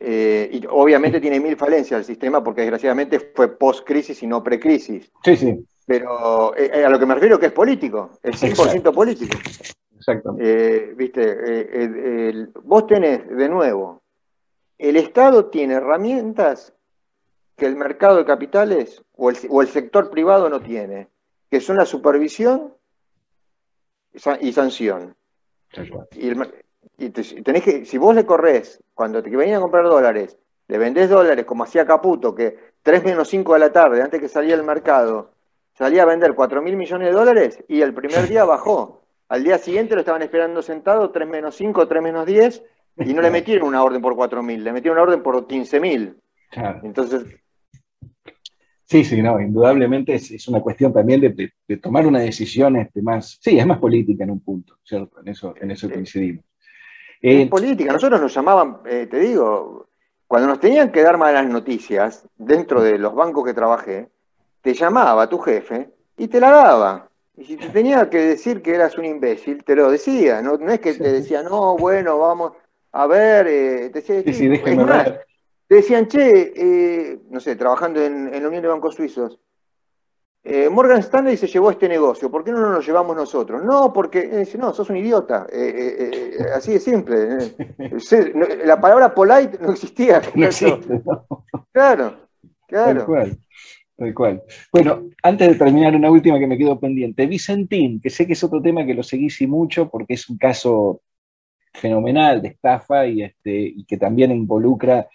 Eh, 0.00 0.48
y 0.52 0.66
obviamente 0.70 1.20
tiene 1.20 1.40
mil 1.40 1.56
falencias 1.56 1.98
el 1.98 2.04
sistema 2.04 2.42
porque 2.42 2.60
desgraciadamente 2.60 3.18
fue 3.18 3.56
post-crisis 3.56 4.22
y 4.22 4.26
no 4.26 4.42
pre-crisis. 4.42 5.10
Sí, 5.24 5.36
sí. 5.36 5.64
Pero 5.86 6.54
a 6.54 6.88
lo 6.88 6.98
que 6.98 7.06
me 7.06 7.14
refiero 7.14 7.38
que 7.38 7.46
es 7.46 7.52
político, 7.52 8.10
es 8.22 8.42
100% 8.42 8.92
político. 8.92 9.38
Eh, 10.38 10.94
viste, 10.96 11.36
eh, 11.44 12.46
vos 12.62 12.86
tenés, 12.86 13.28
de 13.28 13.48
nuevo, 13.48 14.02
el 14.78 14.96
Estado 14.96 15.46
tiene 15.46 15.74
herramientas 15.74 16.72
que 17.56 17.66
el 17.66 17.76
mercado 17.76 18.16
de 18.16 18.24
capitales 18.24 19.02
o 19.16 19.30
el, 19.30 19.68
sector 19.68 20.10
privado 20.10 20.48
no 20.48 20.60
tiene, 20.60 21.08
que 21.50 21.60
son 21.60 21.76
la 21.76 21.84
supervisión 21.84 22.72
y 24.40 24.52
sanción. 24.52 25.16
Y, 26.12 26.32
tenés 27.44 27.62
que, 27.62 27.84
si 27.84 27.98
vos 27.98 28.14
le 28.14 28.26
corres, 28.26 28.82
cuando 28.94 29.22
te 29.22 29.30
venían 29.30 29.58
a 29.58 29.62
comprar 29.62 29.84
dólares, 29.84 30.38
le 30.68 30.78
vendés 30.78 31.08
dólares 31.08 31.44
como 31.44 31.64
hacía 31.64 31.86
Caputo, 31.86 32.34
que 32.34 32.56
3 32.82 33.04
menos 33.04 33.28
5 33.28 33.54
de 33.54 33.58
la 33.60 33.72
tarde, 33.72 34.02
antes 34.02 34.20
que 34.20 34.28
salía 34.28 34.54
al 34.54 34.64
mercado, 34.64 35.32
salía 35.74 36.02
a 36.02 36.06
vender 36.06 36.34
4 36.34 36.60
mil 36.62 36.76
millones 36.76 37.08
de 37.08 37.14
dólares 37.14 37.64
y 37.68 37.80
el 37.80 37.94
primer 37.94 38.28
día 38.28 38.44
bajó. 38.44 39.02
Al 39.28 39.44
día 39.44 39.58
siguiente 39.58 39.94
lo 39.94 40.00
estaban 40.00 40.22
esperando 40.22 40.62
sentado, 40.62 41.10
3 41.10 41.28
menos 41.28 41.54
5, 41.56 41.86
3 41.86 42.02
menos 42.02 42.26
10, 42.26 42.62
y 42.98 43.14
no 43.14 43.22
le 43.22 43.30
metieron 43.30 43.68
una 43.68 43.82
orden 43.82 44.02
por 44.02 44.14
4.000, 44.14 44.58
le 44.58 44.72
metieron 44.72 44.98
una 44.98 45.02
orden 45.04 45.22
por 45.22 45.46
15.000. 45.46 46.16
Claro. 46.50 46.80
Entonces... 46.82 47.24
Sí, 48.84 49.04
sí, 49.04 49.20
no, 49.20 49.38
indudablemente 49.38 50.14
es, 50.14 50.48
una 50.48 50.62
cuestión 50.62 50.94
también 50.94 51.20
de, 51.20 51.76
tomar 51.76 52.06
una 52.06 52.20
decisión 52.20 52.76
este, 52.76 53.02
más, 53.02 53.38
sí, 53.40 53.58
es 53.58 53.66
más 53.66 53.78
política 53.78 54.24
en 54.24 54.30
un 54.30 54.40
punto, 54.40 54.78
¿cierto? 54.82 55.20
En 55.20 55.28
eso, 55.28 55.54
en 55.60 55.70
eso 55.70 55.90
coincidimos. 55.90 56.44
Es 57.20 57.46
eh, 57.46 57.48
política, 57.48 57.92
nosotros 57.92 58.20
nos 58.20 58.34
llamaban, 58.34 58.78
eh, 58.86 59.08
te 59.10 59.18
digo, 59.18 59.88
cuando 60.26 60.48
nos 60.48 60.60
tenían 60.60 60.92
que 60.92 61.02
dar 61.02 61.18
malas 61.18 61.46
noticias 61.48 62.26
dentro 62.36 62.82
de 62.82 62.98
los 62.98 63.14
bancos 63.14 63.44
que 63.44 63.54
trabajé, 63.54 64.08
te 64.60 64.74
llamaba 64.74 65.28
tu 65.28 65.38
jefe 65.38 65.90
y 66.16 66.28
te 66.28 66.40
la 66.40 66.50
daba. 66.50 67.08
Y 67.36 67.44
si 67.44 67.56
te 67.56 67.68
tenía 67.68 68.10
que 68.10 68.18
decir 68.18 68.62
que 68.62 68.74
eras 68.74 68.98
un 68.98 69.04
imbécil, 69.04 69.62
te 69.64 69.76
lo 69.76 69.90
decía, 69.90 70.42
no, 70.42 70.56
no 70.56 70.72
es 70.72 70.80
que 70.80 70.94
te 70.94 71.12
decía, 71.12 71.42
no, 71.42 71.76
bueno, 71.76 72.18
vamos 72.18 72.52
a 72.92 73.06
ver, 73.06 73.46
eh, 73.46 73.90
te, 73.90 74.00
decía, 74.00 74.22
sí, 74.32 74.48
te 75.68 75.74
decían, 75.74 76.08
che, 76.08 76.52
eh, 76.56 77.20
no 77.30 77.40
sé, 77.40 77.54
trabajando 77.54 78.02
en, 78.02 78.30
la 78.30 78.48
Unión 78.48 78.62
de 78.62 78.68
Bancos 78.68 78.94
Suizos, 78.94 79.38
eh, 80.44 80.68
Morgan 80.68 81.00
Stanley 81.00 81.36
se 81.36 81.46
llevó 81.46 81.70
este 81.70 81.88
negocio, 81.88 82.30
¿por 82.30 82.44
qué 82.44 82.52
no 82.52 82.60
nos 82.60 82.72
lo 82.72 82.80
llevamos 82.80 83.16
nosotros? 83.16 83.62
No, 83.64 83.92
porque, 83.92 84.46
no, 84.58 84.72
sos 84.72 84.88
un 84.90 84.96
idiota, 84.96 85.46
así 86.54 86.72
de 86.72 86.80
simple. 86.80 87.38
la 88.64 88.80
palabra 88.80 89.14
polite 89.14 89.58
no 89.60 89.72
existía. 89.72 90.22
No 90.34 90.46
existe, 90.46 91.02
Claro, 91.72 92.14
claro. 92.66 93.06
Tal 93.98 94.14
cual. 94.14 94.42
Bueno, 94.72 95.10
antes 95.24 95.48
de 95.48 95.54
terminar, 95.56 95.96
una 95.96 96.08
última 96.08 96.38
que 96.38 96.46
me 96.46 96.56
quedo 96.56 96.78
pendiente. 96.78 97.26
Vicentín, 97.26 98.00
que 98.00 98.10
sé 98.10 98.28
que 98.28 98.34
es 98.34 98.44
otro 98.44 98.62
tema 98.62 98.86
que 98.86 98.94
lo 98.94 99.02
seguís 99.02 99.40
y 99.40 99.48
mucho 99.48 99.90
porque 99.90 100.14
es 100.14 100.28
un 100.30 100.38
caso 100.38 101.02
fenomenal 101.74 102.40
de 102.40 102.48
estafa 102.48 103.08
y, 103.08 103.22
este, 103.22 103.50
y 103.50 103.84
que 103.84 103.96
también 103.96 104.30
involucra 104.30 105.08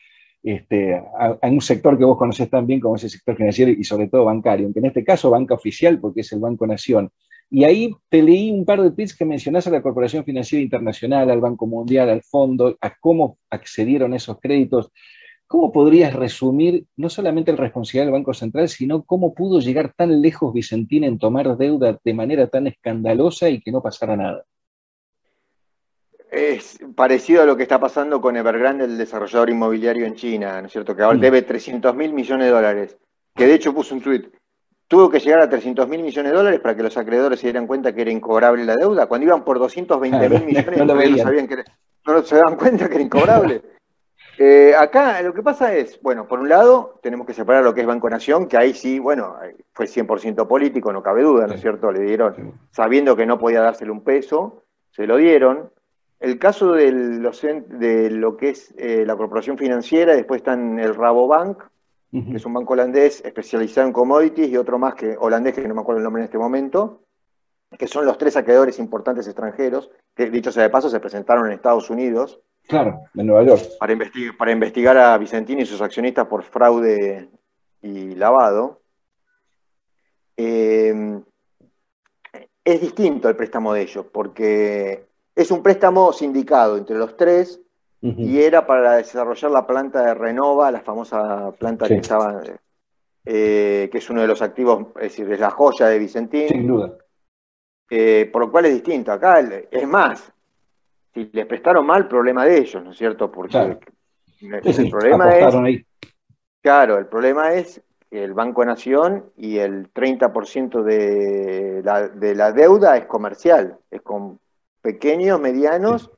este, 0.43 0.95
a, 0.95 1.38
un 1.43 1.62
sector 1.62 1.97
que 1.97 2.06
vos 2.06 2.17
conocés 2.17 2.49
tan 2.49 2.67
bien 2.67 2.79
como 2.79 2.95
es 2.95 3.03
el 3.06 3.10
sector 3.10 3.36
financiero 3.36 3.71
y 3.71 3.84
sobre 3.84 4.08
todo 4.08 4.25
bancario, 4.25 4.65
aunque 4.65 4.79
en 4.79 4.88
este 4.88 5.03
caso 5.03 5.29
banca 5.29 5.56
oficial 5.56 5.99
porque 5.99 6.21
es 6.21 6.32
el 6.34 6.39
Banco 6.39 6.67
Nación. 6.67 7.10
Y 7.49 7.63
ahí 7.65 7.91
te 8.10 8.23
leí 8.23 8.51
un 8.51 8.65
par 8.65 8.82
de 8.82 8.91
tweets 8.91 9.15
que 9.15 9.25
mencionás 9.25 9.67
a 9.67 9.69
la 9.69 9.82
Corporación 9.82 10.23
Financiera 10.23 10.63
Internacional, 10.63 11.29
al 11.29 11.39
Banco 11.39 11.67
Mundial, 11.67 12.10
al 12.10 12.23
fondo, 12.23 12.77
a 12.82 12.95
cómo 12.99 13.38
accedieron 13.49 14.13
esos 14.13 14.39
créditos 14.39 14.91
¿cómo 15.53 15.71
podrías 15.71 16.13
resumir 16.13 16.88
no 16.97 17.10
solamente 17.10 17.51
el 17.51 17.58
responsabilidad 17.58 18.06
del 18.06 18.13
Banco 18.13 18.34
Central, 18.34 18.69
sino 18.69 19.03
cómo 19.03 19.36
pudo 19.36 19.60
llegar 19.60 19.93
tan 19.95 20.19
lejos 20.19 20.51
Vicentín 20.51 21.03
en 21.03 21.19
tomar 21.19 21.58
deuda 21.58 21.99
de 22.03 22.13
manera 22.15 22.47
tan 22.47 22.65
escandalosa 22.65 23.49
y 23.49 23.62
que 23.62 23.71
no 23.71 23.79
pasara 23.79 24.17
nada? 24.17 24.45
Es 26.34 26.80
parecido 26.96 27.43
a 27.43 27.46
lo 27.46 27.56
que 27.56 27.62
está 27.62 27.80
pasando 27.80 28.19
con 28.19 28.36
Evergrande, 28.36 28.86
el 28.86 28.98
desarrollador 28.98 29.52
inmobiliario 29.52 30.08
en 30.08 30.15
China, 30.15 30.60
¿no 30.60 30.65
es 30.65 30.74
cierto? 30.74 30.96
Que 30.96 31.04
ahora 31.04 31.19
mm. 31.19 31.22
debe 31.22 31.41
300 31.43 31.96
mil 31.96 32.12
millones 32.12 32.48
de 32.48 32.52
dólares. 32.52 32.98
Que 33.36 33.46
de 33.46 33.54
hecho 33.54 33.72
puso 33.72 33.93
un 33.93 34.02
tweet. 34.02 34.32
Tuvo 34.88 35.12
que 35.12 35.19
llegar 35.19 35.41
a 35.41 35.50
300 35.50 35.88
mil 35.88 36.02
millones 36.02 36.32
de 36.32 36.38
dólares 36.38 36.60
para 36.60 36.76
que 36.76 36.82
los 36.82 36.98
acreedores 36.98 37.39
se 37.39 37.46
dieran 37.46 37.67
cuenta 37.67 37.93
que 37.93 38.02
era 38.02 38.10
incobrable 38.10 38.65
la 38.65 38.76
deuda. 38.76 39.06
Cuando 39.06 39.28
iban 39.28 39.43
por 39.43 39.60
220 39.60 40.30
mil 40.30 40.46
millones, 40.46 40.78
no, 40.80 40.86
no, 40.86 41.17
sabían 41.17 41.48
que 41.48 41.63
no 42.08 42.24
se 42.24 42.36
daban 42.36 42.56
cuenta 42.56 42.89
que 42.89 42.96
era 42.96 43.04
incobrable. 43.04 43.62
Eh, 44.39 44.74
acá 44.76 45.22
lo 45.22 45.32
que 45.32 45.43
pasa 45.43 45.76
es, 45.76 46.02
bueno, 46.02 46.28
por 46.28 46.39
un 46.39 46.50
lado 46.50 47.00
tenemos 47.04 47.28
que 47.28 47.36
separar 47.36 47.63
lo 47.63 47.72
que 47.72 47.82
es 47.82 47.88
Banco 47.88 48.10
Nación, 48.10 48.48
que 48.48 48.58
ahí 48.58 48.74
sí, 48.74 48.98
bueno, 48.98 49.36
fue 49.74 49.86
100% 49.86 50.48
político, 50.48 50.91
no 50.91 51.04
cabe 51.04 51.22
duda, 51.22 51.46
¿no 51.46 51.54
es 51.54 51.62
cierto? 51.62 51.91
Le 51.91 52.00
dieron, 52.00 52.60
sabiendo 52.72 53.15
que 53.15 53.28
no 53.28 53.38
podía 53.38 53.62
dársele 53.62 53.91
un 53.91 54.04
peso, 54.04 54.63
se 54.89 55.06
lo 55.06 55.17
dieron. 55.17 55.69
El 56.23 56.39
caso 56.39 56.71
de, 56.71 56.89
de 56.89 58.09
lo 58.09 58.38
que 58.38 58.49
es 58.51 58.73
eh, 58.77 59.03
la 59.05 59.17
corporación 59.17 59.57
financiera, 59.57 60.15
después 60.15 60.39
está 60.39 60.53
en 60.53 60.79
el 60.79 60.95
Rabobank, 60.95 61.62
que 62.12 62.38
es 62.38 62.45
un 62.45 62.53
banco 62.53 62.73
holandés 62.73 63.21
especializado 63.25 63.88
en 63.88 63.91
commodities, 63.91 64.47
y 64.47 64.55
otro 64.55 64.79
más 64.79 64.95
que 64.95 65.17
holandés, 65.19 65.53
que 65.53 65.67
no 65.67 65.75
me 65.75 65.81
acuerdo 65.81 65.97
el 65.97 66.05
nombre 66.05 66.21
en 66.21 66.25
este 66.25 66.38
momento, 66.38 67.01
que 67.77 67.88
son 67.88 68.05
los 68.05 68.17
tres 68.17 68.38
acreedores 68.38 68.79
importantes 68.79 69.27
extranjeros, 69.27 69.91
que 70.15 70.29
dicho 70.29 70.49
sea 70.49 70.63
de 70.63 70.69
paso, 70.69 70.89
se 70.89 71.01
presentaron 71.01 71.47
en 71.47 71.51
Estados 71.51 71.89
Unidos 71.89 72.39
Claro, 72.69 73.01
en 73.15 73.27
Nueva 73.27 73.43
York. 73.43 73.62
Para, 73.77 73.91
investigar, 73.91 74.38
para 74.38 74.51
investigar 74.53 74.97
a 74.97 75.17
Vicentini 75.17 75.63
y 75.63 75.65
sus 75.65 75.81
accionistas 75.81 76.25
por 76.27 76.43
fraude 76.43 77.29
y 77.81 78.15
lavado. 78.15 78.79
Eh, 80.38 81.21
es 82.63 82.79
distinto 82.79 83.27
el 83.27 83.36
préstamo 83.36 83.73
de 83.73 83.81
ellos, 83.81 84.05
porque 84.09 85.12
es 85.36 85.52
un 85.52 85.63
préstamo 85.63 86.13
sindicado 86.13 86.78
entre 86.78 86.98
los 86.98 87.15
tres 87.17 87.60
y 88.02 88.41
era 88.41 88.67
para 88.67 88.98
desarrollar 88.98 89.50
la 89.50 89.65
planta 89.65 90.06
de 90.06 90.13
Renova, 90.13 90.69
la 90.69 90.82
famosa 90.82 91.54
planta 91.58 91.88
que 91.88 91.96
estaba, 91.96 92.41
eh, 93.24 93.88
que 93.89 93.98
es 93.98 94.10
uno 94.10 94.19
de 94.19 94.28
los 94.28 94.41
activos, 94.41 94.88
es 94.98 95.04
decir, 95.04 95.32
es 95.32 95.39
la 95.39 95.52
joya 95.52 95.88
de 95.88 96.00
Vicentín. 96.00 96.50
Sin 96.50 96.67
duda. 96.67 96.98
Eh, 97.89 98.30
por 98.32 98.41
lo 98.41 98.52
cual 98.52 98.65
es 98.65 98.74
distinto. 98.74 99.10
Acá, 99.13 99.39
es 99.72 99.88
más, 99.88 100.34
si 101.13 101.30
les 101.32 101.46
prestaron 101.46 101.86
mal, 101.86 102.10
problema 102.10 102.43
de 102.43 102.58
ellos, 102.58 102.84
¿no 102.84 102.91
es 102.91 102.98
cierto? 102.98 103.32
Porque 103.32 103.58
el, 103.58 104.89
problema 104.89 105.38
es. 105.38 105.86
Claro, 106.62 106.98
el 106.98 107.06
problema 107.06 107.54
es 107.54 107.82
que 108.10 108.22
el 108.22 108.34
Banco 108.34 108.65
Nación 108.65 109.32
y 109.38 109.60
el 109.60 109.93
30% 109.93 110.84
de 110.84 111.82
la, 111.86 112.10
de 112.10 112.36
la 112.36 112.52
deuda 112.52 112.98
es 112.98 113.06
comercial, 113.06 113.78
es 113.89 114.02
con 114.02 114.39
pequeños, 114.84 115.39
medianos 115.39 116.12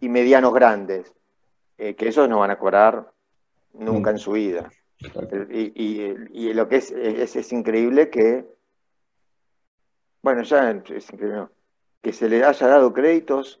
y 0.00 0.08
medianos 0.08 0.54
grandes, 0.54 1.12
eh, 1.78 1.96
que 1.96 2.08
esos 2.08 2.28
no 2.28 2.38
van 2.38 2.52
a 2.52 2.58
cobrar 2.58 3.10
nunca 3.72 4.10
en 4.10 4.18
su 4.18 4.32
vida. 4.32 4.70
Y, 5.50 6.52
lo 6.52 6.68
que 6.68 6.76
es, 6.76 6.92
es, 6.92 7.52
increíble 7.52 8.10
que, 8.10 8.46
bueno, 10.22 10.42
ya 10.42 10.70
es 10.70 11.12
increíble, 11.12 11.46
que 12.00 12.12
se 12.12 12.28
le 12.28 12.44
haya 12.44 12.68
dado 12.68 12.92
créditos 12.92 13.60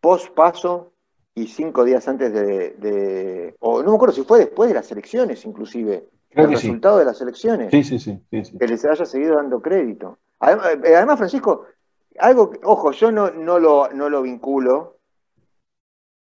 post 0.00 0.32
paso 0.34 0.92
y 1.34 1.48
cinco 1.48 1.84
días 1.84 2.06
antes 2.08 2.32
de, 2.32 3.54
o 3.60 3.82
no 3.82 3.90
me 3.90 3.96
acuerdo 3.96 4.14
si 4.14 4.22
fue 4.22 4.38
después 4.38 4.68
de 4.68 4.74
las 4.74 4.90
elecciones 4.92 5.44
inclusive, 5.44 6.08
el 6.30 6.50
resultado 6.50 6.98
de 6.98 7.06
las 7.06 7.20
elecciones, 7.20 7.70
sí, 7.70 7.82
sí, 7.82 7.98
sí, 7.98 8.22
que 8.30 8.68
les 8.68 8.84
haya 8.84 9.04
seguido 9.04 9.36
dando 9.36 9.60
crédito. 9.60 10.18
Eh, 10.42 10.94
además, 10.94 11.16
Francisco, 11.16 11.66
algo, 12.18 12.52
ojo, 12.62 12.92
yo 12.92 13.10
no, 13.10 13.30
no, 13.30 13.58
lo, 13.58 13.88
no 13.92 14.08
lo 14.08 14.22
vinculo, 14.22 14.96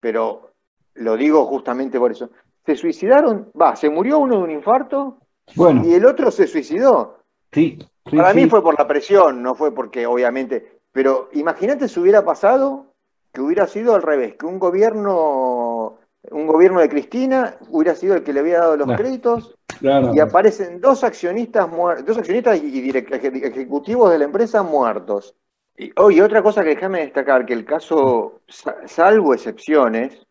pero 0.00 0.52
lo 0.94 1.16
digo 1.16 1.46
justamente 1.46 1.98
por 1.98 2.12
eso. 2.12 2.30
Se 2.64 2.76
suicidaron, 2.76 3.50
va, 3.60 3.76
se 3.76 3.88
murió 3.88 4.18
uno 4.18 4.36
de 4.38 4.42
un 4.42 4.50
infarto 4.50 5.18
bueno. 5.54 5.82
y 5.84 5.94
el 5.94 6.04
otro 6.04 6.30
se 6.30 6.46
suicidó. 6.46 7.18
Sí, 7.52 7.78
Para 8.04 8.34
mí 8.34 8.48
fue 8.48 8.62
por 8.62 8.78
la 8.78 8.86
presión, 8.86 9.42
no 9.42 9.54
fue 9.54 9.74
porque, 9.74 10.06
obviamente, 10.06 10.80
pero 10.92 11.30
imagínate 11.32 11.88
si 11.88 12.00
hubiera 12.00 12.24
pasado 12.24 12.86
que 13.32 13.40
hubiera 13.40 13.66
sido 13.66 13.94
al 13.94 14.02
revés, 14.02 14.34
que 14.34 14.46
un 14.46 14.58
gobierno, 14.58 15.98
un 16.30 16.46
gobierno 16.46 16.80
de 16.80 16.88
Cristina 16.88 17.56
hubiera 17.70 17.94
sido 17.94 18.16
el 18.16 18.22
que 18.22 18.32
le 18.32 18.40
había 18.40 18.58
dado 18.58 18.76
los 18.76 18.96
créditos 18.96 19.54
y 19.80 20.20
aparecen 20.20 20.80
dos 20.80 21.04
accionistas 21.04 21.68
dos 22.04 22.18
accionistas 22.18 22.60
y 22.62 22.90
ejecutivos 22.90 24.10
de 24.10 24.18
la 24.18 24.24
empresa 24.24 24.62
muertos. 24.62 25.34
Y, 25.78 25.92
oh, 25.96 26.10
otra 26.24 26.42
cosa 26.42 26.64
que 26.64 26.70
déjame 26.70 27.00
destacar, 27.00 27.46
que 27.46 27.54
el 27.54 27.64
caso, 27.64 28.40
salvo 28.86 29.32
excepciones, 29.32 30.26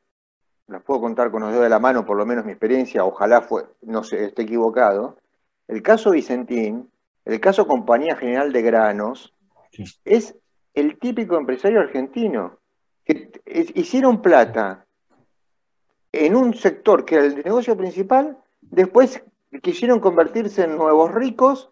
las 0.67 0.83
puedo 0.83 0.99
contar 0.99 1.31
con 1.31 1.41
los 1.41 1.51
dedos 1.51 1.63
de 1.63 1.69
la 1.69 1.79
mano, 1.79 2.05
por 2.05 2.17
lo 2.17 2.25
menos 2.25 2.43
mi 2.43 2.51
experiencia, 2.51 3.05
ojalá 3.05 3.41
fue, 3.41 3.63
no 3.81 4.03
sé, 4.03 4.25
esté 4.25 4.41
equivocado, 4.41 5.17
el 5.69 5.81
caso 5.81 6.11
Vicentín, 6.11 6.91
el 7.23 7.39
caso 7.39 7.65
Compañía 7.65 8.17
General 8.17 8.51
de 8.51 8.61
Granos, 8.61 9.33
es 10.03 10.35
el 10.73 10.99
típico 10.99 11.37
empresario 11.37 11.79
argentino 11.79 12.59
que 13.05 13.31
hicieron 13.75 14.21
plata 14.21 14.85
en 16.11 16.35
un 16.35 16.53
sector 16.55 17.05
que 17.05 17.15
era 17.15 17.25
el 17.25 17.35
negocio 17.35 17.77
principal, 17.77 18.37
después 18.61 19.23
quisieron 19.61 20.01
convertirse 20.01 20.65
en 20.65 20.77
nuevos 20.77 21.13
ricos, 21.13 21.71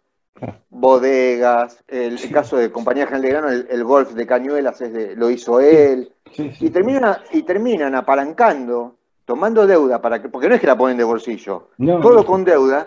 bodegas, 0.69 1.83
el, 1.87 2.19
caso 2.31 2.57
de 2.57 2.71
Compañía 2.71 3.07
General 3.07 3.21
de 3.21 3.29
Grano, 3.29 3.49
el, 3.49 3.83
golf 3.83 4.13
de 4.13 4.27
Cañuelas 4.27 4.81
lo 5.15 5.29
hizo 5.29 5.59
él, 5.59 6.11
y, 6.37 6.69
terminan, 6.69 7.17
y 7.31 7.43
terminan 7.43 7.95
apalancando, 7.95 8.95
tomando 9.25 9.65
deuda, 9.65 10.01
para 10.01 10.21
que, 10.21 10.29
porque 10.29 10.49
no 10.49 10.55
es 10.55 10.61
que 10.61 10.67
la 10.67 10.77
ponen 10.77 10.97
de 10.97 11.03
bolsillo, 11.03 11.69
todo 11.77 12.25
con 12.25 12.43
deuda, 12.43 12.85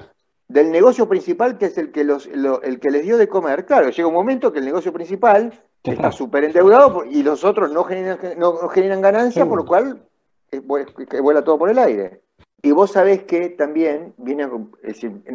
del 0.48 0.70
negocio 0.70 1.08
principal 1.08 1.58
que 1.58 1.66
es 1.66 1.78
el 1.78 1.92
que, 1.92 2.04
los, 2.04 2.26
el 2.26 2.80
que 2.80 2.90
les 2.90 3.02
dio 3.02 3.18
de 3.18 3.28
comer. 3.28 3.66
Claro, 3.66 3.90
llega 3.90 4.08
un 4.08 4.14
momento 4.14 4.52
que 4.52 4.58
el 4.58 4.64
negocio 4.64 4.92
principal 4.92 5.52
está 5.82 6.10
súper 6.10 6.44
endeudado 6.44 7.04
y 7.04 7.22
los 7.22 7.44
otros 7.44 7.70
no 7.70 7.84
generan, 7.84 8.18
no, 8.38 8.56
generan 8.68 9.00
ganancia, 9.00 9.46
por 9.46 9.58
lo 9.58 9.66
cual 9.66 10.02
eh, 10.50 10.60
vuela 10.60 11.44
todo 11.44 11.58
por 11.58 11.70
el 11.70 11.78
aire. 11.78 12.22
Y 12.62 12.72
vos 12.72 12.92
sabés 12.92 13.22
que 13.22 13.50
también 13.50 14.14
viene, 14.16 14.48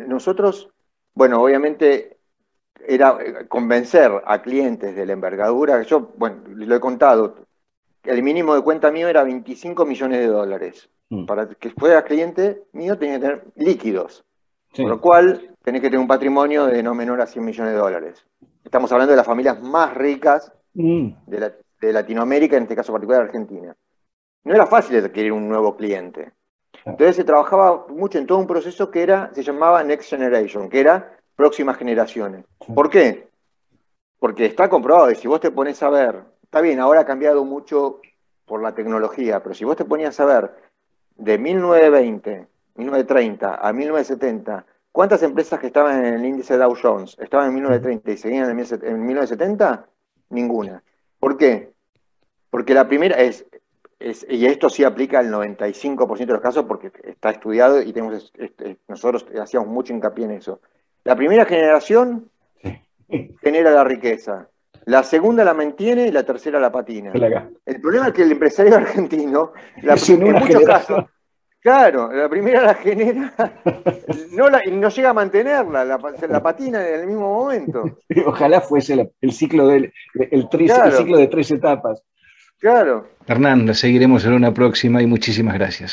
nosotros, 0.07 0.69
bueno, 1.13 1.41
obviamente 1.41 2.17
era 2.87 3.17
eh, 3.21 3.47
convencer 3.47 4.11
a 4.25 4.41
clientes 4.41 4.95
de 4.95 5.05
la 5.05 5.13
envergadura, 5.13 5.81
yo, 5.83 6.11
bueno, 6.17 6.41
lo 6.47 6.75
he 6.75 6.79
contado, 6.79 7.35
el 8.03 8.23
mínimo 8.23 8.55
de 8.55 8.61
cuenta 8.61 8.91
mío 8.91 9.07
era 9.07 9.23
25 9.23 9.85
millones 9.85 10.19
de 10.19 10.27
dólares. 10.27 10.89
Mm. 11.09 11.25
Para 11.25 11.47
que 11.47 11.69
fuera 11.69 12.03
cliente 12.03 12.63
mío 12.73 12.97
tenía 12.97 13.15
que 13.15 13.21
tener 13.21 13.43
líquidos. 13.55 14.25
Por 14.75 14.87
lo 14.87 14.99
cual 14.99 15.55
tenés 15.63 15.81
que 15.81 15.87
tener 15.87 15.99
un 15.99 16.07
patrimonio 16.07 16.65
de 16.65 16.81
no 16.81 16.95
menor 16.95 17.21
a 17.21 17.27
100 17.27 17.45
millones 17.45 17.73
de 17.73 17.79
dólares. 17.79 18.25
Estamos 18.63 18.91
hablando 18.91 19.11
de 19.11 19.17
las 19.17 19.25
familias 19.25 19.61
más 19.61 19.93
ricas 19.93 20.51
mm. 20.73 21.09
de, 21.27 21.93
Latinoamérica, 21.93 22.57
en 22.57 22.63
este 22.63 22.75
caso 22.75 22.91
particular 22.91 23.21
Argentina. 23.21 23.75
No 24.45 24.55
era 24.55 24.65
fácil 24.65 24.97
adquirir 24.97 25.31
un 25.31 25.47
nuevo 25.47 25.75
cliente. 25.77 26.31
Entonces 26.85 27.15
se 27.15 27.23
trabajaba 27.23 27.85
mucho 27.89 28.17
en 28.17 28.27
todo 28.27 28.37
un 28.39 28.47
proceso 28.47 28.91
que 28.91 29.03
era, 29.03 29.31
se 29.33 29.43
llamaba 29.43 29.83
Next 29.83 30.09
Generation, 30.09 30.69
que 30.69 30.79
era 30.79 31.17
próximas 31.35 31.77
generaciones. 31.77 32.45
¿Por 32.73 32.89
qué? 32.89 33.27
Porque 34.19 34.45
está 34.45 34.69
comprobado, 34.69 35.11
y 35.11 35.15
si 35.15 35.27
vos 35.27 35.39
te 35.39 35.51
pones 35.51 35.81
a 35.83 35.89
ver, 35.89 36.23
está 36.43 36.61
bien, 36.61 36.79
ahora 36.79 37.01
ha 37.01 37.05
cambiado 37.05 37.45
mucho 37.45 37.99
por 38.45 38.61
la 38.61 38.73
tecnología, 38.75 39.41
pero 39.41 39.55
si 39.55 39.65
vos 39.65 39.77
te 39.77 39.85
ponías 39.85 40.19
a 40.19 40.25
ver 40.25 40.51
de 41.15 41.37
1920, 41.37 42.47
1930 42.75 43.55
a 43.55 43.73
1970, 43.73 44.65
¿Cuántas 44.93 45.23
empresas 45.23 45.59
que 45.59 45.65
estaban 45.65 46.05
en 46.05 46.13
el 46.13 46.23
índice 46.23 46.55
Dow 46.55 46.75
Jones 46.79 47.17
estaban 47.19 47.47
en 47.47 47.55
1930 47.55 48.11
y 48.11 48.17
seguían 48.17 48.49
en 48.51 49.05
1970? 49.07 49.87
Ninguna. 50.29 50.83
¿Por 51.19 51.35
qué? 51.35 51.73
Porque 52.51 52.75
la 52.75 52.87
primera 52.87 53.19
es, 53.19 53.43
y 54.29 54.45
esto 54.45 54.69
sí 54.69 54.83
aplica 54.83 55.19
al 55.19 55.31
95% 55.31 56.17
de 56.17 56.33
los 56.33 56.41
casos 56.41 56.65
porque 56.65 56.91
está 57.03 57.31
estudiado 57.31 57.81
y 57.81 57.93
tenemos, 57.93 58.33
nosotros 58.87 59.25
hacíamos 59.41 59.69
mucho 59.69 59.93
hincapié 59.93 60.25
en 60.25 60.31
eso. 60.31 60.59
La 61.03 61.15
primera 61.15 61.45
generación 61.45 62.29
genera 63.41 63.71
la 63.71 63.83
riqueza. 63.83 64.49
La 64.85 65.03
segunda 65.03 65.45
la 65.45 65.53
mantiene 65.53 66.07
y 66.07 66.11
la 66.11 66.23
tercera 66.23 66.59
la 66.59 66.71
patina. 66.71 67.13
El 67.65 67.81
problema 67.81 68.07
es 68.07 68.13
que 68.13 68.23
el 68.23 68.31
empresario 68.33 68.75
argentino, 68.77 69.53
en 69.77 70.33
muchos 70.33 70.63
casos, 70.63 71.05
Claro, 71.63 72.11
la 72.11 72.27
primera 72.27 72.61
la 72.61 72.73
genera, 72.73 73.33
no, 74.33 74.49
no 74.49 74.89
llega 74.89 75.09
a 75.11 75.13
mantenerla, 75.13 75.85
la, 75.85 76.43
patina 76.43 76.85
en 76.85 76.99
el 76.99 77.07
mismo 77.07 77.33
momento. 77.35 77.85
Ojalá 78.25 78.59
fuese 78.59 79.13
el, 79.21 79.31
ciclo, 79.31 79.67
de, 79.67 79.93
el, 80.13 80.49
ciclo 80.51 81.17
de 81.17 81.27
tres 81.27 81.51
etapas. 81.51 82.03
Claro. 82.63 83.09
Hernán, 83.27 83.75
seguiremos 83.75 84.23
en 84.23 84.31
una 84.31 84.53
próxima 84.53 85.01
y 85.01 85.05
muchísimas 85.05 85.55
gracias. 85.55 85.91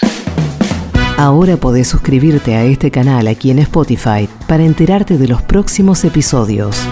Ahora 1.19 1.57
podés 1.57 1.89
suscribirte 1.89 2.55
a 2.55 2.63
este 2.63 2.93
canal 2.93 3.27
aquí 3.27 3.51
en 3.51 3.59
Spotify 3.59 4.29
para 4.47 4.63
enterarte 4.63 5.19
de 5.19 5.27
los 5.27 5.43
próximos 5.43 6.05
episodios. 6.05 6.87